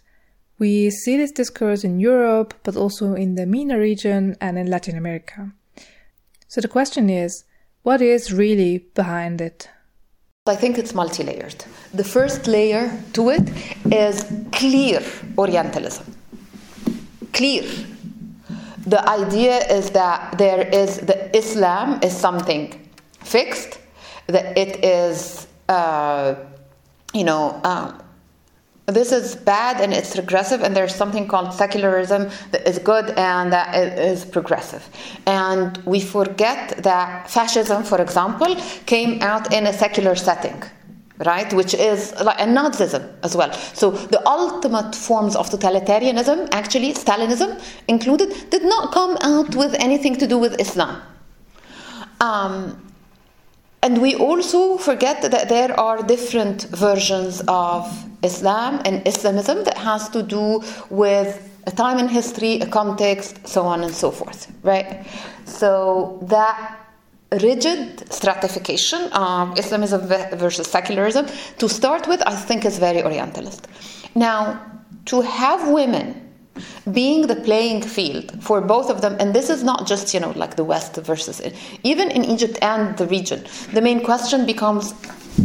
We 0.58 0.90
see 0.90 1.16
this 1.16 1.32
discourse 1.32 1.84
in 1.84 2.00
Europe, 2.00 2.54
but 2.62 2.76
also 2.76 3.14
in 3.14 3.34
the 3.34 3.46
MENA 3.46 3.78
region 3.78 4.36
and 4.40 4.58
in 4.58 4.70
Latin 4.70 4.96
America. 4.96 5.52
So 6.48 6.60
the 6.60 6.68
question 6.68 7.10
is, 7.10 7.44
what 7.82 8.00
is 8.00 8.32
really 8.32 8.78
behind 8.94 9.40
it? 9.40 9.68
I 10.46 10.56
think 10.56 10.78
it's 10.78 10.94
multi 10.94 11.24
layered. 11.24 11.64
The 11.92 12.04
first 12.04 12.46
layer 12.46 12.90
to 13.14 13.30
it 13.30 13.50
is 13.92 14.24
clear 14.52 15.02
Orientalism. 15.36 16.04
Clear 17.32 17.64
the 18.86 19.08
idea 19.08 19.58
is 19.68 19.90
that 19.90 20.36
there 20.36 20.68
is 20.68 20.98
the 20.98 21.36
Islam 21.36 22.00
is 22.02 22.14
something 22.14 22.72
fixed, 23.22 23.78
that 24.26 24.56
it 24.56 24.84
is, 24.84 25.46
uh, 25.68 26.34
you 27.14 27.24
know, 27.24 27.60
um, 27.64 28.02
this 28.86 29.12
is 29.12 29.34
bad 29.34 29.80
and 29.80 29.94
it's 29.94 30.16
regressive, 30.16 30.62
and 30.62 30.76
there's 30.76 30.94
something 30.94 31.26
called 31.26 31.54
secularism 31.54 32.30
that 32.50 32.68
is 32.68 32.78
good 32.78 33.10
and 33.16 33.52
that 33.52 33.74
is 33.98 34.24
progressive. 34.24 34.88
And 35.26 35.76
we 35.86 36.00
forget 36.00 36.82
that 36.82 37.30
fascism, 37.30 37.82
for 37.82 38.00
example, 38.00 38.54
came 38.84 39.22
out 39.22 39.52
in 39.52 39.66
a 39.66 39.72
secular 39.72 40.14
setting 40.14 40.62
right 41.18 41.52
which 41.52 41.74
is 41.74 42.12
like 42.22 42.40
and 42.40 42.56
nazism 42.56 43.08
as 43.22 43.36
well 43.36 43.52
so 43.52 43.92
the 43.92 44.20
ultimate 44.28 44.96
forms 44.96 45.36
of 45.36 45.48
totalitarianism 45.48 46.48
actually 46.50 46.92
stalinism 46.92 47.62
included 47.86 48.50
did 48.50 48.64
not 48.64 48.92
come 48.92 49.16
out 49.20 49.54
with 49.54 49.74
anything 49.74 50.16
to 50.16 50.26
do 50.26 50.36
with 50.36 50.60
islam 50.60 51.00
um, 52.20 52.83
and 53.84 54.00
we 54.00 54.14
also 54.16 54.78
forget 54.78 55.16
that 55.22 55.48
there 55.48 55.72
are 55.78 56.02
different 56.14 56.62
versions 56.86 57.42
of 57.48 57.80
islam 58.22 58.80
and 58.84 59.06
islamism 59.06 59.64
that 59.64 59.78
has 59.78 60.08
to 60.08 60.22
do 60.22 60.62
with 60.90 61.30
a 61.66 61.70
time 61.82 61.98
in 61.98 62.08
history 62.08 62.54
a 62.60 62.66
context 62.66 63.46
so 63.46 63.60
on 63.72 63.84
and 63.84 63.94
so 63.94 64.10
forth 64.10 64.40
right 64.62 65.06
so 65.44 66.18
that 66.34 66.58
rigid 67.42 68.12
stratification 68.12 69.12
of 69.12 69.58
Islamism 69.58 70.00
versus 70.38 70.66
secularism, 70.68 71.26
to 71.58 71.68
start 71.68 72.06
with, 72.06 72.22
I 72.26 72.34
think 72.34 72.64
is 72.64 72.78
very 72.78 73.02
Orientalist. 73.02 73.66
Now, 74.14 74.60
to 75.06 75.20
have 75.20 75.68
women 75.68 76.23
being 76.92 77.26
the 77.26 77.36
playing 77.36 77.82
field 77.82 78.42
for 78.42 78.60
both 78.60 78.90
of 78.90 79.00
them, 79.00 79.16
and 79.18 79.34
this 79.34 79.50
is 79.50 79.62
not 79.62 79.86
just, 79.86 80.14
you 80.14 80.20
know, 80.20 80.32
like 80.36 80.56
the 80.56 80.64
West 80.64 80.96
versus, 80.96 81.40
even 81.82 82.10
in 82.10 82.24
Egypt 82.24 82.58
and 82.62 82.96
the 82.96 83.06
region, 83.06 83.44
the 83.72 83.80
main 83.80 84.02
question 84.04 84.46
becomes 84.46 84.94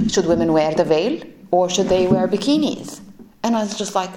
should 0.07 0.25
women 0.25 0.53
wear 0.53 0.73
the 0.73 0.83
veil 0.83 1.21
or 1.51 1.69
should 1.69 1.89
they 1.89 2.07
wear 2.07 2.27
bikinis? 2.27 3.01
And 3.43 3.55
I 3.55 3.61
was 3.61 3.77
just 3.77 3.95
like, 3.95 4.11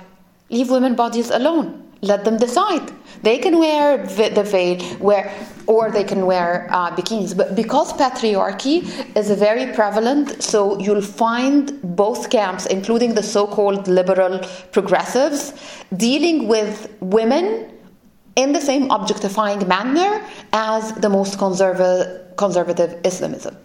leave 0.50 0.70
women 0.70 0.94
bodies 0.94 1.30
alone 1.30 1.82
let 2.02 2.24
them 2.24 2.36
decide. 2.36 2.92
They 3.22 3.38
can 3.38 3.58
wear 3.58 4.04
the 4.06 4.42
veil, 4.42 4.98
wear, 4.98 5.32
or 5.66 5.90
they 5.90 6.02
can 6.02 6.26
wear 6.26 6.68
uh, 6.70 6.90
bikinis. 6.90 7.36
But 7.36 7.54
because 7.54 7.92
patriarchy 7.92 8.82
is 9.16 9.30
very 9.30 9.72
prevalent, 9.72 10.42
so 10.42 10.78
you'll 10.80 11.00
find 11.00 11.80
both 11.96 12.28
camps, 12.28 12.66
including 12.66 13.14
the 13.14 13.22
so-called 13.22 13.86
liberal 13.86 14.40
progressives, 14.72 15.54
dealing 15.96 16.48
with 16.48 16.92
women 17.00 17.70
in 18.34 18.52
the 18.52 18.60
same 18.60 18.90
objectifying 18.90 19.66
manner 19.68 20.26
as 20.52 20.92
the 20.94 21.08
most 21.08 21.38
conserva- 21.38 22.36
conservative 22.36 23.00
Islamism. 23.04 23.56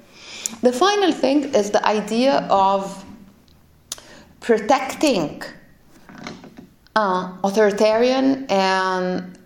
The 0.61 0.71
final 0.71 1.11
thing 1.11 1.55
is 1.55 1.71
the 1.71 1.85
idea 1.87 2.45
of 2.51 3.03
protecting 4.41 5.41
uh, 6.97 7.31
authoritarian 7.43 8.45
and 8.49 9.37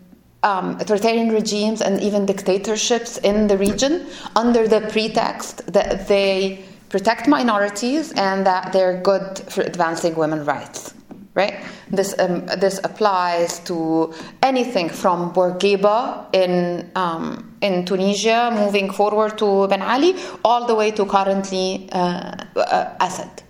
um, 0.43 0.77
authoritarian 0.79 1.29
regimes 1.29 1.81
and 1.81 2.01
even 2.01 2.25
dictatorships 2.25 3.17
in 3.17 3.47
the 3.47 3.57
region 3.57 4.07
under 4.35 4.67
the 4.67 4.81
pretext 4.93 5.71
that 5.71 6.07
they 6.07 6.63
protect 6.89 7.27
minorities 7.27 8.13
and 8.13 8.45
that 8.45 8.71
they're 8.73 9.01
good 9.01 9.37
for 9.49 9.61
advancing 9.61 10.15
women's 10.15 10.47
rights. 10.47 10.93
Right? 11.33 11.63
This 11.89 12.13
um, 12.19 12.45
this 12.59 12.79
applies 12.83 13.59
to 13.59 14.13
anything 14.43 14.89
from 14.89 15.31
Bourguiba 15.33 16.27
in 16.33 16.91
um, 16.95 17.55
in 17.61 17.85
Tunisia, 17.85 18.51
moving 18.53 18.91
forward 18.91 19.37
to 19.37 19.67
Ben 19.69 19.81
Ali, 19.81 20.15
all 20.43 20.67
the 20.67 20.75
way 20.75 20.91
to 20.91 21.05
currently 21.05 21.87
uh, 21.93 22.35
uh, 22.57 22.95
Assad 22.99 23.43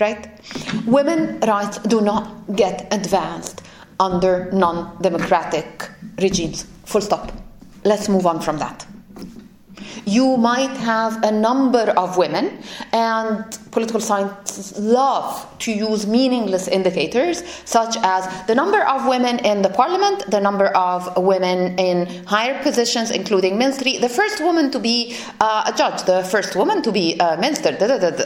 right? 0.00 0.28
Women 0.86 1.40
rights 1.40 1.78
do 1.78 2.00
not 2.00 2.54
get 2.54 2.86
advanced 2.92 3.62
under 3.98 4.50
non 4.52 5.00
democratic 5.02 5.88
regimes. 6.20 6.66
Full 6.84 7.00
stop. 7.00 7.32
Let's 7.84 8.08
move 8.08 8.26
on 8.26 8.40
from 8.40 8.58
that. 8.58 8.86
You 10.04 10.36
might 10.36 10.76
have 10.76 11.22
a 11.24 11.32
number 11.32 11.92
of 11.96 12.16
women, 12.16 12.62
and 12.92 13.44
political 13.72 14.00
scientists 14.00 14.78
love 14.78 15.46
to 15.60 15.72
use 15.72 16.06
meaningless 16.06 16.68
indicators 16.68 17.42
such 17.64 17.96
as 18.02 18.46
the 18.46 18.54
number 18.54 18.86
of 18.86 19.06
women 19.08 19.40
in 19.40 19.62
the 19.62 19.68
parliament, 19.68 20.30
the 20.30 20.40
number 20.40 20.66
of 20.68 21.16
women 21.16 21.76
in 21.78 22.24
higher 22.24 22.62
positions, 22.62 23.10
including 23.10 23.58
ministry, 23.58 23.98
the 23.98 24.08
first 24.08 24.40
woman 24.40 24.70
to 24.70 24.78
be 24.78 25.16
uh, 25.40 25.72
a 25.72 25.76
judge, 25.76 26.04
the 26.04 26.22
first 26.24 26.54
woman 26.54 26.82
to 26.82 26.92
be 26.92 27.16
a 27.18 27.36
minister. 27.36 27.72
Da, 27.72 27.86
da, 27.88 27.98
da, 27.98 28.24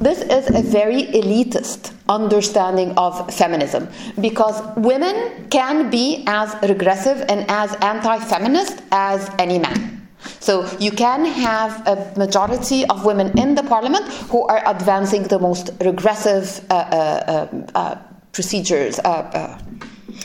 this 0.00 0.22
is 0.22 0.48
a 0.48 0.62
very 0.62 1.04
elitist 1.12 1.92
understanding 2.08 2.92
of 2.96 3.32
feminism 3.32 3.88
because 4.20 4.60
women 4.76 5.46
can 5.50 5.90
be 5.90 6.24
as 6.26 6.56
regressive 6.62 7.24
and 7.28 7.48
as 7.50 7.74
anti 7.76 8.18
feminist 8.18 8.82
as 8.90 9.30
any 9.38 9.58
man. 9.58 10.08
So 10.40 10.66
you 10.78 10.90
can 10.90 11.24
have 11.24 11.86
a 11.86 12.18
majority 12.18 12.86
of 12.86 13.04
women 13.04 13.38
in 13.38 13.54
the 13.54 13.62
parliament 13.62 14.06
who 14.30 14.46
are 14.46 14.62
advancing 14.66 15.24
the 15.24 15.38
most 15.38 15.70
regressive 15.80 16.64
uh, 16.70 16.74
uh, 16.74 17.48
um, 17.52 17.66
uh, 17.74 17.96
procedures, 18.32 18.98
uh, 19.00 19.08
uh, 19.08 19.58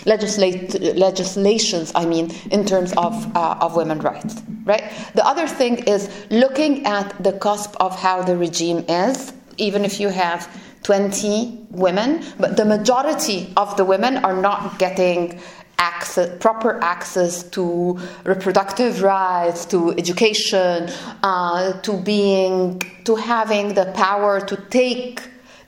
legislate, 0.05 0.81
legislations, 0.95 1.91
I 1.95 2.05
mean, 2.05 2.31
in 2.51 2.65
terms 2.65 2.93
of, 2.97 3.13
uh, 3.35 3.57
of 3.61 3.75
women's 3.75 4.03
rights. 4.03 4.41
Right? 4.63 4.91
The 5.13 5.25
other 5.25 5.47
thing 5.47 5.79
is 5.79 6.09
looking 6.29 6.85
at 6.85 7.23
the 7.23 7.33
cusp 7.33 7.75
of 7.79 7.97
how 7.99 8.23
the 8.23 8.35
regime 8.35 8.83
is 8.89 9.33
even 9.57 9.85
if 9.85 9.99
you 9.99 10.09
have 10.09 10.49
20 10.83 11.67
women, 11.71 12.23
but 12.39 12.57
the 12.57 12.65
majority 12.65 13.51
of 13.57 13.75
the 13.77 13.83
women 13.83 14.17
are 14.17 14.39
not 14.39 14.77
getting 14.77 15.39
access, 15.79 16.37
proper 16.39 16.81
access 16.81 17.43
to 17.43 17.99
reproductive 18.23 19.01
rights, 19.01 19.65
to 19.65 19.91
education, 19.97 20.89
uh, 21.23 21.73
to 21.81 21.97
being, 21.97 22.79
to 23.03 23.15
having 23.15 23.73
the 23.73 23.85
power 23.95 24.39
to 24.39 24.55
take 24.69 25.21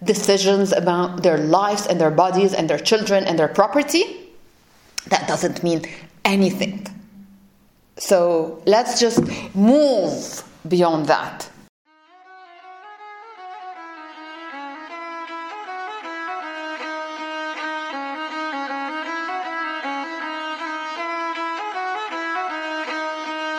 decisions 0.04 0.72
about 0.72 1.24
their 1.24 1.38
lives 1.38 1.88
and 1.88 2.00
their 2.00 2.12
bodies 2.12 2.54
and 2.54 2.70
their 2.70 2.80
children 2.80 3.24
and 3.26 3.40
their 3.40 3.48
property. 3.48 4.04
That 5.08 5.28
doesn't 5.28 5.64
mean 5.64 5.82
anything. 6.24 6.86
So 7.98 8.62
let's 8.66 9.00
just 9.00 9.24
move 9.56 10.44
beyond 10.68 11.08
that. 11.08 11.50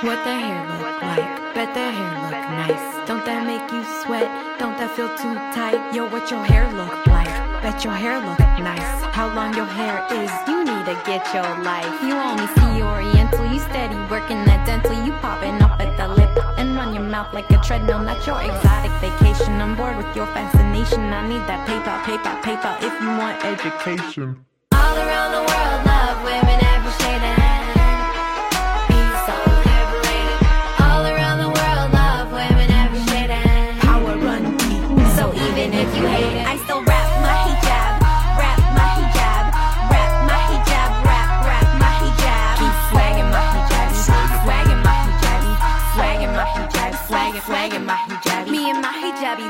What 0.00 0.22
the 0.22 0.30
hair 0.30 0.62
look 0.78 1.02
like? 1.02 1.54
Bet 1.58 1.74
the 1.74 1.90
hair 1.90 2.12
look 2.22 2.38
nice. 2.54 3.08
Don't 3.08 3.24
that 3.26 3.42
make 3.42 3.66
you 3.74 3.82
sweat? 4.06 4.30
Don't 4.54 4.78
that 4.78 4.94
feel 4.94 5.11
too 5.18 5.34
tight? 5.50 5.90
Yo, 5.90 6.06
what 6.06 6.30
your 6.30 6.44
hair 6.46 6.70
look 6.70 6.94
like? 7.11 7.26
Bet 7.66 7.82
your 7.82 7.98
hair 7.98 8.22
look 8.22 8.38
nice. 8.62 8.87
How 9.11 9.26
long 9.34 9.50
your 9.58 9.66
hair 9.66 10.06
is? 10.14 10.30
You 10.46 10.62
need 10.62 10.87
to 10.87 10.94
get 11.02 11.26
your 11.34 11.50
life. 11.66 11.90
You 12.06 12.14
only 12.14 12.46
see 12.46 12.78
Oriental. 12.78 13.42
You 13.50 13.58
steady 13.58 13.98
working 14.06 14.38
that 14.46 14.62
dental. 14.62 14.94
You 15.02 15.11
popping 15.18 15.58
up 15.66 15.80
at 15.82 15.90
the 15.98 16.06
lip 16.14 16.30
and 16.58 16.76
run 16.76 16.94
your 16.94 17.02
mouth 17.02 17.34
like 17.34 17.50
a 17.50 17.58
treadmill. 17.58 17.98
Not 17.98 18.22
your 18.22 18.38
exotic 18.38 18.94
vacation. 19.02 19.58
I'm 19.58 19.74
bored 19.74 19.96
with 19.98 20.14
your 20.14 20.30
fascination. 20.30 21.11
I 21.11 21.26
need 21.26 21.42
that 21.50 21.66
paper, 21.66 21.98
paper, 22.06 22.38
paper. 22.46 22.70
If 22.87 22.94
you 23.02 23.11
want 23.18 23.42
education. 23.42 24.46
All 24.70 24.94
around 24.94 25.32
the 25.34 25.42
world, 25.42 25.57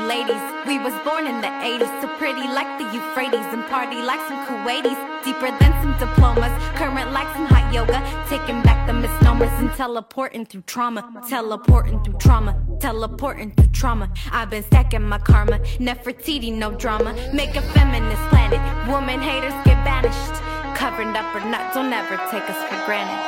ladies. 0.09 0.41
We 0.65 0.79
was 0.79 0.95
born 1.05 1.27
in 1.27 1.39
the 1.39 1.53
80s, 1.71 2.01
so 2.01 2.07
pretty 2.17 2.41
like 2.41 2.71
the 2.79 2.85
Euphrates 2.95 3.45
and 3.53 3.63
party 3.67 4.01
like 4.01 4.19
some 4.27 4.39
Kuwaitis. 4.47 4.97
Deeper 5.23 5.51
than 5.59 5.71
some 5.83 5.95
diplomas, 5.99 6.51
current 6.79 7.11
like 7.11 7.29
some 7.35 7.45
hot 7.45 7.71
yoga. 7.71 7.99
Taking 8.27 8.59
back 8.63 8.87
the 8.87 8.93
misnomers 8.93 9.53
and 9.61 9.71
teleporting 9.73 10.47
through 10.47 10.63
trauma, 10.63 11.01
teleporting 11.29 12.03
through 12.03 12.17
trauma, 12.17 12.59
teleporting 12.79 13.51
through 13.51 13.71
trauma. 13.81 14.11
I've 14.31 14.49
been 14.49 14.63
stacking 14.63 15.03
my 15.03 15.19
karma, 15.19 15.59
Nefertiti, 15.87 16.51
no 16.51 16.71
drama. 16.71 17.13
Make 17.31 17.55
a 17.55 17.61
feminist 17.61 18.23
planet, 18.33 18.61
woman 18.89 19.21
haters 19.21 19.57
get 19.63 19.77
banished. 19.85 20.35
Covering 20.75 21.15
up 21.15 21.35
or 21.35 21.45
not, 21.53 21.71
don't 21.75 21.93
ever 21.93 22.17
take 22.31 22.49
us 22.49 22.59
for 22.67 22.79
granted. 22.87 23.21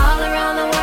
All 0.00 0.20
around 0.20 0.56
the 0.56 0.62
world. 0.62 0.81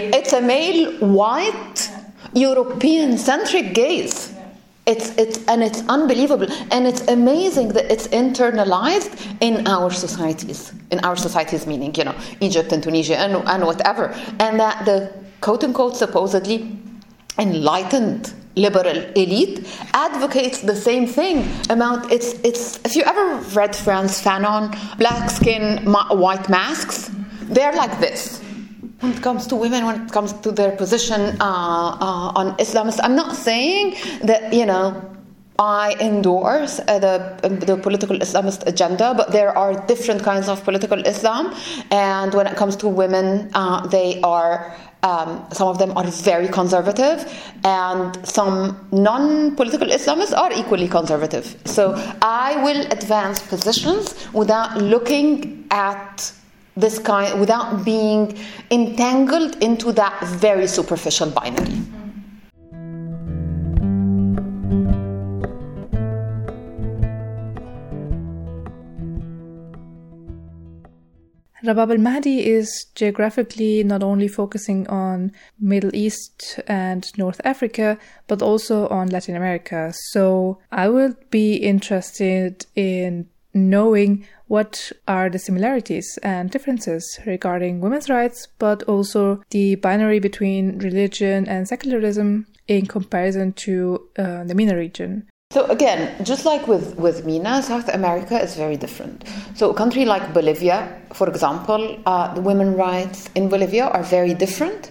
It's 0.00 0.32
a 0.32 0.40
male, 0.40 0.92
white, 1.00 1.90
European 2.32 3.18
centric 3.18 3.74
gaze. 3.74 4.32
It's, 4.86 5.10
it's, 5.18 5.44
and 5.48 5.60
it's 5.60 5.82
unbelievable. 5.88 6.46
And 6.70 6.86
it's 6.86 7.00
amazing 7.08 7.70
that 7.70 7.90
it's 7.90 8.06
internalized 8.08 9.36
in 9.40 9.66
our 9.66 9.90
societies. 9.90 10.72
In 10.92 11.00
our 11.00 11.16
societies, 11.16 11.66
meaning, 11.66 11.96
you 11.96 12.04
know, 12.04 12.14
Egypt 12.40 12.70
and 12.72 12.80
Tunisia 12.80 13.18
and, 13.18 13.36
and 13.48 13.64
whatever. 13.66 14.14
And 14.38 14.60
that 14.60 14.84
the 14.84 15.12
quote 15.40 15.64
unquote 15.64 15.96
supposedly 15.96 16.78
enlightened 17.36 18.32
liberal 18.54 18.96
elite 19.16 19.66
advocates 19.94 20.60
the 20.62 20.74
same 20.74 21.06
thing 21.06 21.48
about 21.70 22.10
it's 22.10 22.32
it's 22.42 22.80
if 22.84 22.96
you 22.96 23.04
ever 23.04 23.36
read 23.54 23.76
Frantz 23.76 24.20
Fanon 24.20 24.74
black 24.98 25.30
skin 25.30 25.80
ma- 25.88 26.12
white 26.12 26.48
masks 26.48 27.08
they're 27.42 27.74
like 27.74 28.00
this 28.00 28.42
when 29.00 29.12
it 29.12 29.22
comes 29.22 29.46
to 29.46 29.56
women, 29.56 29.86
when 29.86 30.02
it 30.02 30.12
comes 30.12 30.32
to 30.32 30.50
their 30.50 30.72
position 30.72 31.20
uh, 31.40 31.44
uh, 31.44 32.32
on 32.34 32.56
Islamists. 32.56 33.00
I'm 33.02 33.14
not 33.14 33.36
saying 33.36 33.96
that 34.22 34.52
you 34.52 34.66
know 34.66 35.00
I 35.58 35.96
endorse 36.00 36.80
uh, 36.80 36.98
the 36.98 37.48
the 37.66 37.76
political 37.76 38.16
Islamist 38.18 38.66
agenda, 38.66 39.14
but 39.14 39.32
there 39.32 39.56
are 39.56 39.74
different 39.86 40.22
kinds 40.22 40.48
of 40.48 40.62
political 40.64 41.00
Islam, 41.00 41.54
and 41.90 42.34
when 42.34 42.46
it 42.46 42.56
comes 42.56 42.76
to 42.76 42.88
women, 42.88 43.50
uh, 43.54 43.86
they 43.86 44.20
are. 44.22 44.74
Um, 45.04 45.46
some 45.52 45.68
of 45.68 45.78
them 45.78 45.96
are 45.96 46.02
very 46.02 46.48
conservative, 46.48 47.24
and 47.62 48.18
some 48.26 48.84
non-political 48.90 49.86
Islamists 49.86 50.36
are 50.36 50.52
equally 50.52 50.88
conservative. 50.88 51.56
So 51.66 51.94
I 52.20 52.60
will 52.64 52.84
advance 52.90 53.40
positions 53.40 54.16
without 54.32 54.76
looking 54.82 55.68
at 55.70 56.32
this 56.80 56.98
kind 56.98 57.40
without 57.40 57.84
being 57.84 58.38
entangled 58.70 59.56
into 59.62 59.92
that 59.92 60.22
very 60.24 60.66
superficial 60.66 61.30
binary. 61.30 61.78
Rabab 71.64 71.90
El 71.90 71.98
Mahdi 71.98 72.46
is 72.46 72.86
geographically 72.94 73.82
not 73.84 74.02
only 74.02 74.26
focusing 74.26 74.86
on 74.88 75.32
Middle 75.60 75.94
East 75.94 76.60
and 76.66 77.10
North 77.18 77.40
Africa, 77.44 77.98
but 78.26 78.40
also 78.40 78.88
on 78.88 79.08
Latin 79.08 79.36
America. 79.36 79.92
So 80.12 80.60
I 80.72 80.88
would 80.88 81.16
be 81.30 81.56
interested 81.56 82.64
in 82.74 83.28
knowing 83.58 84.26
what 84.48 84.90
are 85.06 85.28
the 85.28 85.38
similarities 85.38 86.18
and 86.22 86.50
differences 86.50 87.20
regarding 87.26 87.80
women's 87.80 88.08
rights, 88.08 88.48
but 88.58 88.82
also 88.84 89.42
the 89.50 89.74
binary 89.76 90.18
between 90.18 90.78
religion 90.78 91.46
and 91.46 91.68
secularism 91.68 92.46
in 92.66 92.86
comparison 92.86 93.52
to 93.52 94.08
uh, 94.18 94.44
the 94.44 94.54
MENA 94.54 94.76
region. 94.76 95.28
So 95.50 95.64
again, 95.66 96.22
just 96.24 96.44
like 96.44 96.66
with, 96.68 96.96
with 96.96 97.24
MENA, 97.24 97.62
South 97.62 97.88
America 97.88 98.38
is 98.38 98.54
very 98.54 98.76
different. 98.76 99.24
So 99.54 99.70
a 99.70 99.74
country 99.74 100.04
like 100.04 100.34
Bolivia, 100.34 101.00
for 101.14 101.28
example, 101.28 101.98
uh, 102.04 102.34
the 102.34 102.42
women 102.42 102.74
rights 102.74 103.30
in 103.34 103.48
Bolivia 103.48 103.86
are 103.86 104.02
very 104.02 104.34
different. 104.34 104.90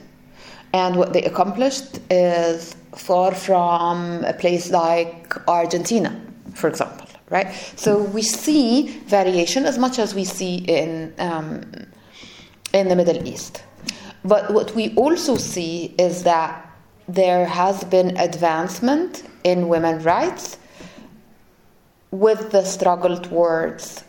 And 0.74 0.96
what 0.96 1.14
they 1.14 1.24
accomplished 1.24 2.00
is 2.10 2.76
far 2.96 3.34
from 3.34 4.24
a 4.26 4.34
place 4.34 4.72
like 4.72 5.36
Argentina, 5.48 6.20
for 6.56 6.68
example 6.68 6.97
right? 7.30 7.54
So 7.76 8.02
we 8.02 8.22
see 8.22 8.88
variation 9.08 9.66
as 9.66 9.78
much 9.78 10.00
as 10.00 10.16
we 10.16 10.24
see 10.24 10.58
in 10.58 11.14
um, 11.18 11.64
in 12.74 12.88
the 12.90 12.96
Middle 12.96 13.28
East. 13.28 13.64
But 14.24 14.52
what 14.52 14.76
we 14.76 14.94
also 14.96 15.38
see 15.38 15.96
is 15.98 16.24
that 16.24 16.64
there 17.08 17.46
has 17.46 17.84
been 17.86 18.18
advancement 18.18 19.24
in 19.44 19.70
women's 19.70 20.04
rights 20.04 20.58
with 22.12 22.52
the 22.52 22.64
struggle 22.64 23.18
towards 23.18 24.04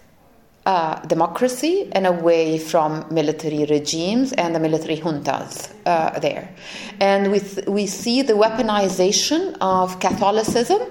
uh, 0.66 1.00
democracy 1.06 1.88
and 1.92 2.06
away 2.06 2.58
from 2.58 3.06
military 3.10 3.64
regimes 3.66 4.32
and 4.32 4.54
the 4.54 4.60
military 4.60 4.96
juntas 4.96 5.72
uh, 5.86 6.18
there. 6.18 6.52
And 7.00 7.30
we, 7.32 7.38
th- 7.38 7.66
we 7.66 7.86
see 7.86 8.22
the 8.22 8.34
weaponization 8.34 9.56
of 9.60 9.98
Catholicism 10.00 10.82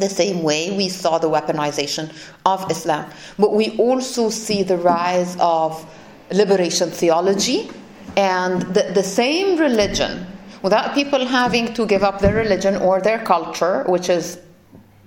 the 0.00 0.08
same 0.08 0.42
way 0.42 0.76
we 0.76 0.88
saw 0.88 1.18
the 1.18 1.28
weaponization 1.28 2.12
of 2.44 2.70
Islam. 2.70 3.10
But 3.38 3.54
we 3.54 3.76
also 3.76 4.30
see 4.30 4.62
the 4.62 4.76
rise 4.76 5.36
of 5.38 5.84
liberation 6.32 6.90
theology 6.90 7.70
and 8.16 8.62
the, 8.62 8.90
the 8.94 9.02
same 9.02 9.58
religion, 9.58 10.26
without 10.62 10.94
people 10.94 11.24
having 11.24 11.72
to 11.74 11.86
give 11.86 12.02
up 12.02 12.20
their 12.20 12.34
religion 12.34 12.76
or 12.76 13.00
their 13.00 13.18
culture, 13.20 13.84
which 13.84 14.08
is 14.08 14.38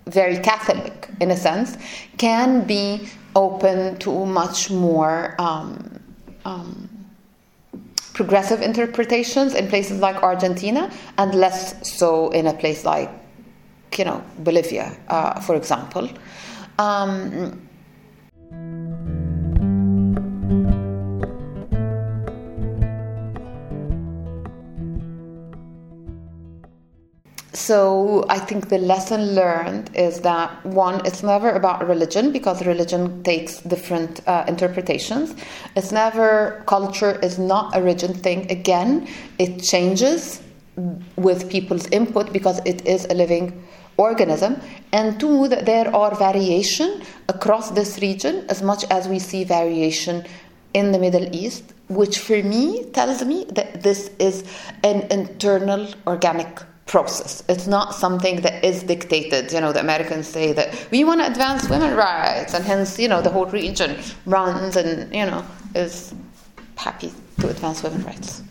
very 0.06 0.38
Catholic 0.38 1.10
in 1.20 1.32
a 1.32 1.38
sense, 1.38 1.78
can 2.18 2.66
be 2.66 3.08
open 3.36 3.98
to 4.00 4.26
much 4.26 4.70
more 4.70 5.36
um, 5.40 6.00
um, 6.46 6.90
progressive 8.14 8.62
interpretations 8.62 9.56
in 9.56 9.68
places 9.68 10.00
like 10.00 10.16
Argentina 10.18 10.92
and 11.18 11.34
less 11.34 11.90
so 11.98 12.30
in 12.30 12.48
a 12.48 12.54
place 12.54 12.86
like, 12.86 13.10
you 13.98 14.06
know, 14.06 14.24
Bolivia, 14.40 14.96
uh, 15.08 15.40
for 15.40 15.56
example. 15.56 16.10
Um, 16.80 17.62
so 27.54 28.26
I 28.30 28.40
think 28.40 28.70
the 28.70 28.80
lesson 28.80 29.36
learned 29.36 29.92
is 29.96 30.22
that 30.22 30.66
one, 30.66 31.06
it's 31.06 31.24
never 31.24 31.52
about 31.52 31.88
religion 31.88 32.32
because 32.32 32.66
religion 32.66 33.24
takes 33.24 33.60
different 33.62 34.28
uh, 34.28 34.44
interpretations. 34.48 35.36
It's 35.76 35.92
never 35.92 36.64
culture 36.68 37.20
is 37.20 37.38
not 37.38 37.76
a 37.76 37.82
rigid 37.82 38.18
thing. 38.18 38.52
Again, 38.52 39.08
it 39.38 39.62
changes 39.62 40.42
with 41.16 41.50
people's 41.50 41.88
input 41.88 42.34
because 42.34 42.60
it 42.66 42.86
is 42.86 43.06
a 43.06 43.14
living 43.14 43.63
organism. 43.98 44.60
And 44.92 45.20
two, 45.20 45.48
that 45.48 45.66
there 45.66 45.94
are 45.96 46.16
variation 46.16 47.02
across 47.30 47.72
this 47.72 48.00
region 48.00 48.46
as 48.50 48.62
much 48.62 48.86
as 48.90 49.08
we 49.08 49.20
see 49.20 49.44
variation 49.44 50.26
in 50.74 50.92
the 50.92 51.00
Middle 51.00 51.28
East, 51.36 51.74
which 51.88 52.20
for 52.20 52.42
me 52.42 52.86
tells 52.92 53.24
me 53.24 53.46
that 53.50 53.84
this 53.84 54.10
is 54.20 54.44
an 54.84 55.02
internal 55.12 55.88
organic 56.08 56.62
process. 56.86 57.44
It's 57.48 57.68
not 57.68 57.96
something 57.96 58.42
that 58.42 58.64
is 58.64 58.84
dictated. 58.84 59.52
You 59.52 59.62
know, 59.62 59.72
the 59.72 59.80
Americans 59.80 60.28
say 60.28 60.52
that 60.54 60.88
we 60.92 61.04
want 61.04 61.22
to 61.22 61.28
advance 61.28 61.70
women's 61.70 61.94
rights, 61.94 62.54
and 62.54 62.64
hence, 62.64 63.00
you 63.00 63.08
know, 63.08 63.22
the 63.22 63.30
whole 63.30 63.46
region 63.46 63.98
runs 64.26 64.76
and, 64.76 65.14
you 65.14 65.26
know, 65.26 65.46
is 65.76 66.14
happy 66.76 67.12
to 67.40 67.50
advance 67.50 67.84
women's 67.84 68.06
rights. 68.06 68.42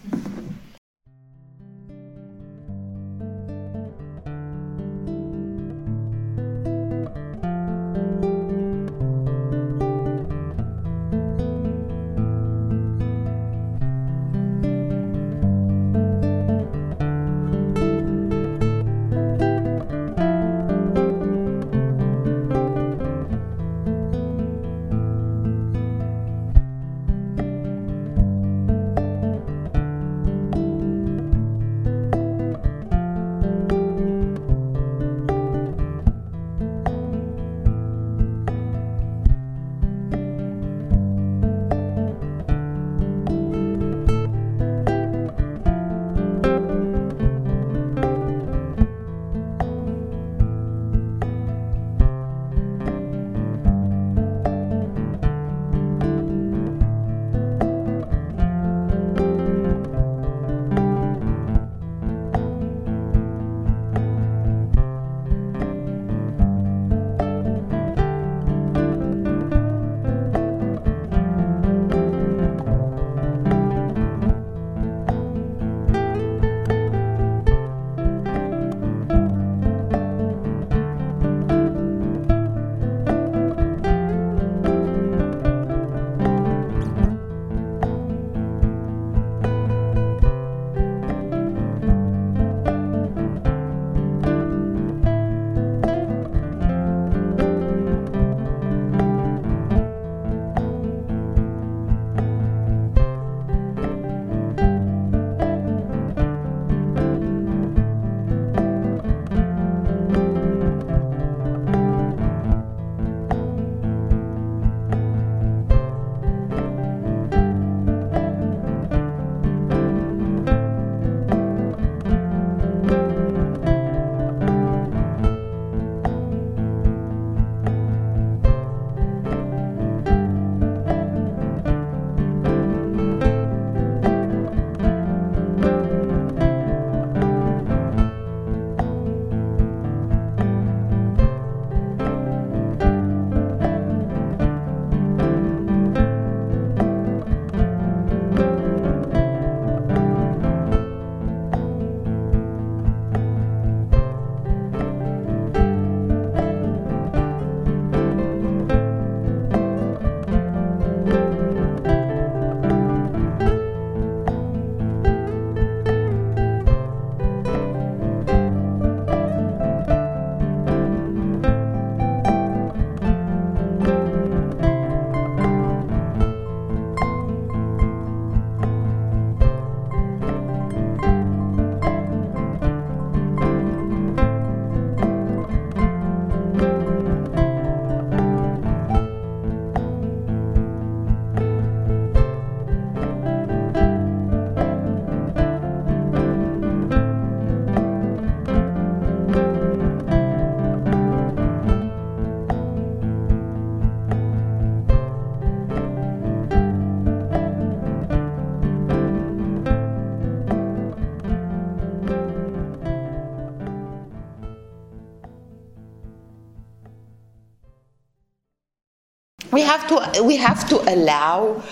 We 220.22 220.36
have 220.36 220.68
to 220.68 220.76
allow 220.92 221.62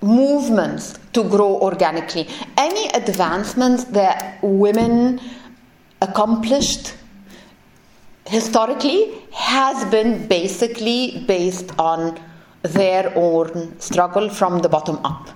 movements 0.00 0.98
to 1.12 1.24
grow 1.24 1.58
organically. 1.60 2.28
Any 2.56 2.88
advancements 2.90 3.84
that 3.84 4.38
women 4.42 5.20
accomplished 6.00 6.94
historically 8.26 9.20
has 9.32 9.84
been 9.90 10.28
basically 10.28 11.24
based 11.26 11.72
on 11.78 12.20
their 12.62 13.12
own 13.16 13.78
struggle 13.80 14.28
from 14.28 14.60
the 14.60 14.68
bottom 14.68 14.98
up 15.04 15.30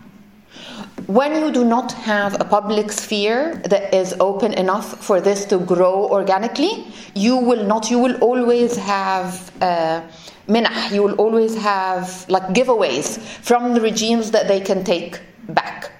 when 1.06 1.34
you 1.34 1.50
do 1.50 1.64
not 1.64 1.92
have 1.92 2.40
a 2.40 2.44
public 2.44 2.92
sphere 2.92 3.56
that 3.64 3.94
is 3.94 4.14
open 4.20 4.52
enough 4.54 5.04
for 5.04 5.20
this 5.20 5.44
to 5.46 5.58
grow 5.58 6.08
organically, 6.08 6.86
you 7.14 7.36
will 7.36 7.64
not, 7.64 7.90
you 7.90 7.98
will 7.98 8.16
always 8.20 8.76
have 8.76 9.50
uh, 9.62 10.02
minah, 10.48 10.92
you 10.92 11.02
will 11.02 11.14
always 11.14 11.56
have 11.56 12.26
like 12.28 12.42
giveaways 12.48 13.18
from 13.42 13.74
the 13.74 13.80
regimes 13.80 14.30
that 14.30 14.48
they 14.48 14.60
can 14.60 14.84
take 14.84 15.20
back. 15.48 15.90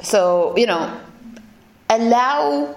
So, 0.00 0.56
you 0.56 0.66
know, 0.66 1.00
allow 1.88 2.76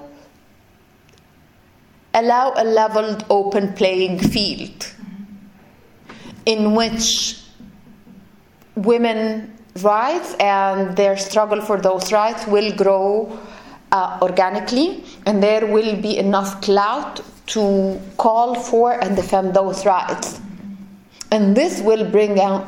allow 2.14 2.54
a 2.56 2.64
leveled 2.64 3.26
open 3.30 3.74
playing 3.74 4.20
field 4.20 4.88
in 6.46 6.74
which 6.76 7.42
women 8.76 9.55
rights 9.82 10.36
and 10.40 10.96
their 10.96 11.18
struggle 11.18 11.62
for 11.62 11.80
those 11.80 12.12
rights 12.12 12.48
will 12.48 12.74
grow 12.76 13.38
uh, 13.92 14.20
organically. 14.22 15.04
And 15.26 15.42
there 15.42 15.66
will 15.66 15.96
be 16.02 16.18
enough 16.18 16.62
clout 16.62 17.22
to 17.48 18.00
call 18.18 18.56
for 18.56 18.94
and 19.04 19.16
defend 19.16 19.54
those 19.54 19.86
rights. 19.86 20.40
And 21.32 21.56
this 21.56 21.82
will 21.82 22.10
bring 22.10 22.40
out 22.40 22.66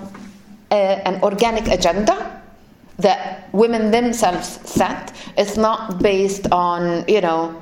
a, 0.72 1.02
an 1.08 1.22
organic 1.24 1.68
agenda 1.68 2.42
that 2.98 3.50
women 3.54 3.92
themselves 3.92 4.60
set. 4.70 5.16
It's 5.38 5.58
not 5.58 6.02
based 6.02 6.48
on 6.52 7.06
you 7.08 7.22
know 7.22 7.62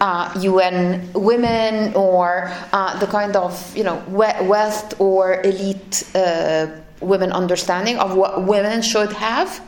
uh, 0.00 0.32
UN 0.40 1.10
women 1.14 1.94
or 1.94 2.52
uh, 2.72 2.98
the 2.98 3.06
kind 3.06 3.34
of 3.36 3.76
you 3.76 3.84
know 3.84 4.02
West 4.08 4.94
or 4.98 5.40
elite 5.42 6.04
uh, 6.14 6.66
women 7.00 7.32
understanding 7.32 7.98
of 7.98 8.16
what 8.16 8.44
women 8.44 8.82
should 8.82 9.12
have, 9.12 9.60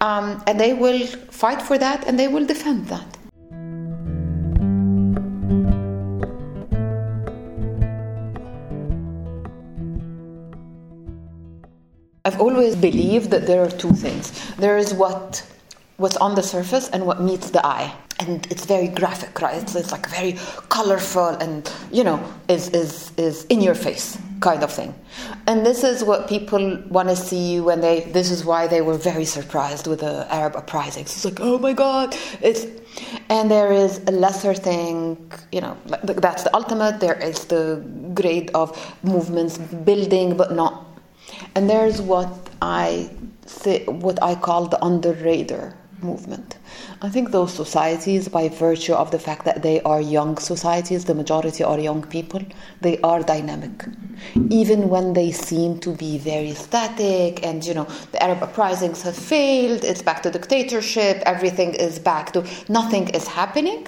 um, 0.00 0.42
and 0.46 0.58
they 0.58 0.72
will 0.72 1.06
fight 1.30 1.62
for 1.62 1.78
that 1.78 2.06
and 2.06 2.18
they 2.18 2.28
will 2.28 2.46
defend 2.46 2.86
that. 2.88 3.18
I've 12.24 12.40
always 12.40 12.76
believed 12.76 13.30
that 13.30 13.46
there 13.46 13.62
are 13.62 13.70
two 13.70 13.92
things. 13.92 14.54
There 14.54 14.78
is 14.78 14.94
what 14.94 15.44
what's 16.02 16.16
on 16.16 16.34
the 16.34 16.42
surface 16.42 16.88
and 16.90 17.06
what 17.06 17.20
meets 17.22 17.50
the 17.50 17.64
eye. 17.64 17.94
And 18.18 18.46
it's 18.52 18.66
very 18.66 18.88
graphic 18.88 19.40
right? 19.40 19.62
It's, 19.62 19.74
it's 19.74 19.92
like 19.92 20.06
a 20.06 20.10
very 20.10 20.34
colorful 20.68 21.30
and 21.44 21.72
you 21.90 22.04
know 22.04 22.18
is 22.48 22.68
is 22.70 23.12
is 23.16 23.44
in 23.46 23.60
your 23.60 23.74
face 23.74 24.18
kind 24.40 24.62
of 24.62 24.70
thing. 24.72 24.92
And 25.46 25.64
this 25.64 25.84
is 25.84 26.04
what 26.04 26.28
people 26.28 26.82
want 26.88 27.08
to 27.08 27.16
see 27.16 27.60
when 27.60 27.80
they 27.80 28.00
this 28.18 28.30
is 28.30 28.44
why 28.44 28.66
they 28.66 28.82
were 28.88 28.98
very 28.98 29.24
surprised 29.24 29.86
with 29.86 30.00
the 30.00 30.26
arab 30.34 30.56
uprisings. 30.56 31.10
It's 31.14 31.24
like 31.24 31.40
oh 31.40 31.58
my 31.58 31.72
god 31.72 32.14
it's 32.40 32.66
and 33.28 33.50
there 33.50 33.72
is 33.72 34.00
a 34.06 34.12
lesser 34.24 34.54
thing 34.54 35.16
you 35.50 35.60
know 35.60 35.76
that's 36.24 36.42
the 36.42 36.54
ultimate. 36.54 37.00
There 37.00 37.20
is 37.30 37.46
the 37.46 37.64
grade 38.14 38.50
of 38.54 38.66
movements 39.02 39.58
building 39.58 40.36
but 40.36 40.52
not. 40.52 40.74
And 41.54 41.70
there's 41.70 42.00
what 42.12 42.32
i 42.60 43.10
say, 43.46 43.84
what 44.06 44.18
i 44.22 44.34
call 44.34 44.66
the 44.66 44.80
under-radar 44.84 45.74
movement. 46.02 46.58
I 47.00 47.08
think 47.08 47.30
those 47.30 47.52
societies, 47.52 48.28
by 48.28 48.48
virtue 48.48 48.94
of 48.94 49.10
the 49.10 49.18
fact 49.18 49.44
that 49.44 49.62
they 49.62 49.80
are 49.82 50.00
young 50.00 50.38
societies, 50.38 51.04
the 51.04 51.14
majority 51.14 51.64
are 51.64 51.78
young 51.78 52.02
people, 52.02 52.42
they 52.80 52.98
are 53.00 53.22
dynamic. 53.22 53.84
Even 54.50 54.88
when 54.88 55.12
they 55.12 55.32
seem 55.32 55.78
to 55.80 55.90
be 55.90 56.18
very 56.18 56.54
static 56.54 57.44
and, 57.44 57.64
you 57.64 57.74
know, 57.74 57.88
the 58.12 58.22
Arab 58.22 58.42
uprisings 58.42 59.02
have 59.02 59.16
failed, 59.16 59.84
it's 59.84 60.02
back 60.02 60.22
to 60.22 60.30
dictatorship, 60.30 61.22
everything 61.26 61.74
is 61.74 61.98
back 61.98 62.32
to 62.32 62.46
nothing 62.68 63.08
is 63.08 63.26
happening. 63.26 63.86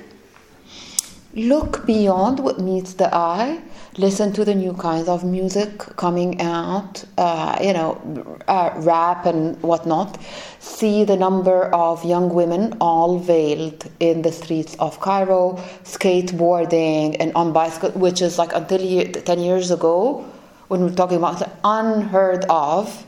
Look 1.34 1.84
beyond 1.84 2.38
what 2.40 2.60
meets 2.60 2.94
the 2.94 3.12
eye 3.14 3.60
listen 3.96 4.32
to 4.32 4.44
the 4.44 4.54
new 4.54 4.72
kinds 4.72 5.08
of 5.08 5.24
music 5.24 5.78
coming 5.96 6.40
out, 6.40 7.04
uh, 7.16 7.56
you 7.60 7.72
know, 7.72 8.38
uh, 8.48 8.70
rap 8.76 9.26
and 9.26 9.60
whatnot, 9.62 10.18
see 10.58 11.04
the 11.04 11.16
number 11.16 11.66
of 11.74 12.04
young 12.04 12.32
women 12.32 12.76
all 12.80 13.18
veiled 13.18 13.88
in 14.00 14.22
the 14.22 14.32
streets 14.32 14.74
of 14.80 14.98
Cairo, 15.00 15.54
skateboarding 15.84 17.16
and 17.20 17.32
on 17.34 17.52
bicycle, 17.52 17.90
which 17.92 18.20
is 18.20 18.38
like 18.38 18.52
until 18.52 19.12
10 19.12 19.38
years 19.38 19.70
ago, 19.70 20.24
when 20.68 20.80
we're 20.82 20.94
talking 20.94 21.18
about 21.18 21.42
unheard 21.62 22.44
of. 22.48 23.06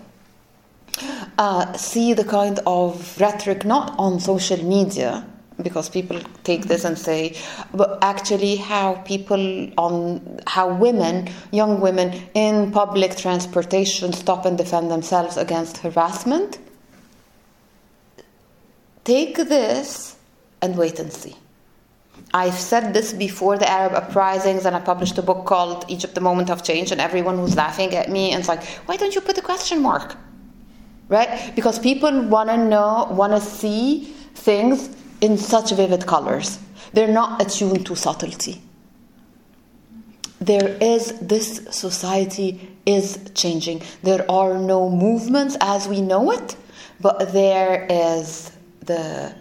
Uh, 1.38 1.70
see 1.74 2.14
the 2.14 2.24
kind 2.24 2.60
of 2.66 3.20
rhetoric 3.20 3.66
not 3.66 3.94
on 3.98 4.18
social 4.18 4.62
media 4.64 5.26
because 5.62 5.88
people 5.88 6.20
take 6.44 6.66
this 6.66 6.84
and 6.84 6.98
say 6.98 7.34
but 7.72 7.98
actually 8.02 8.56
how 8.56 8.94
people 9.06 9.70
on 9.78 10.40
how 10.46 10.72
women 10.72 11.28
young 11.50 11.80
women 11.80 12.12
in 12.34 12.70
public 12.72 13.16
transportation 13.16 14.12
stop 14.12 14.44
and 14.44 14.58
defend 14.58 14.90
themselves 14.90 15.36
against 15.36 15.78
harassment 15.78 16.58
take 19.04 19.36
this 19.36 20.16
and 20.60 20.76
wait 20.76 20.98
and 20.98 21.12
see 21.12 21.34
I've 22.34 22.54
said 22.54 22.92
this 22.92 23.12
before 23.12 23.56
the 23.56 23.70
Arab 23.70 23.92
uprisings, 23.94 24.64
and 24.66 24.74
I 24.74 24.80
published 24.80 25.16
a 25.18 25.22
book 25.22 25.46
called 25.46 25.84
Egypt: 25.88 26.14
The 26.14 26.20
Moment 26.20 26.50
of 26.50 26.64
Change, 26.64 26.90
and 26.90 27.00
everyone 27.00 27.40
was 27.40 27.56
laughing 27.56 27.94
at 27.94 28.10
me 28.10 28.32
and 28.32 28.40
it's 28.40 28.48
like, 28.48 28.64
why 28.86 28.96
don't 28.96 29.14
you 29.14 29.20
put 29.20 29.38
a 29.38 29.42
question 29.42 29.80
mark? 29.80 30.16
Right? 31.08 31.52
Because 31.54 31.78
people 31.78 32.22
want 32.22 32.48
to 32.48 32.56
know, 32.56 33.06
want 33.10 33.32
to 33.32 33.40
see 33.40 34.12
things 34.34 34.90
in 35.20 35.38
such 35.38 35.70
vivid 35.72 36.06
colors. 36.06 36.58
They're 36.92 37.12
not 37.12 37.42
attuned 37.42 37.86
to 37.86 37.96
subtlety. 37.96 38.62
There 40.40 40.76
is, 40.80 41.18
this 41.20 41.66
society 41.70 42.76
is 42.84 43.18
changing. 43.34 43.82
There 44.02 44.24
are 44.30 44.58
no 44.58 44.90
movements 44.90 45.56
as 45.60 45.88
we 45.88 46.00
know 46.00 46.30
it, 46.30 46.56
but 47.00 47.32
there 47.32 47.86
is 47.90 48.52
the, 48.80 49.34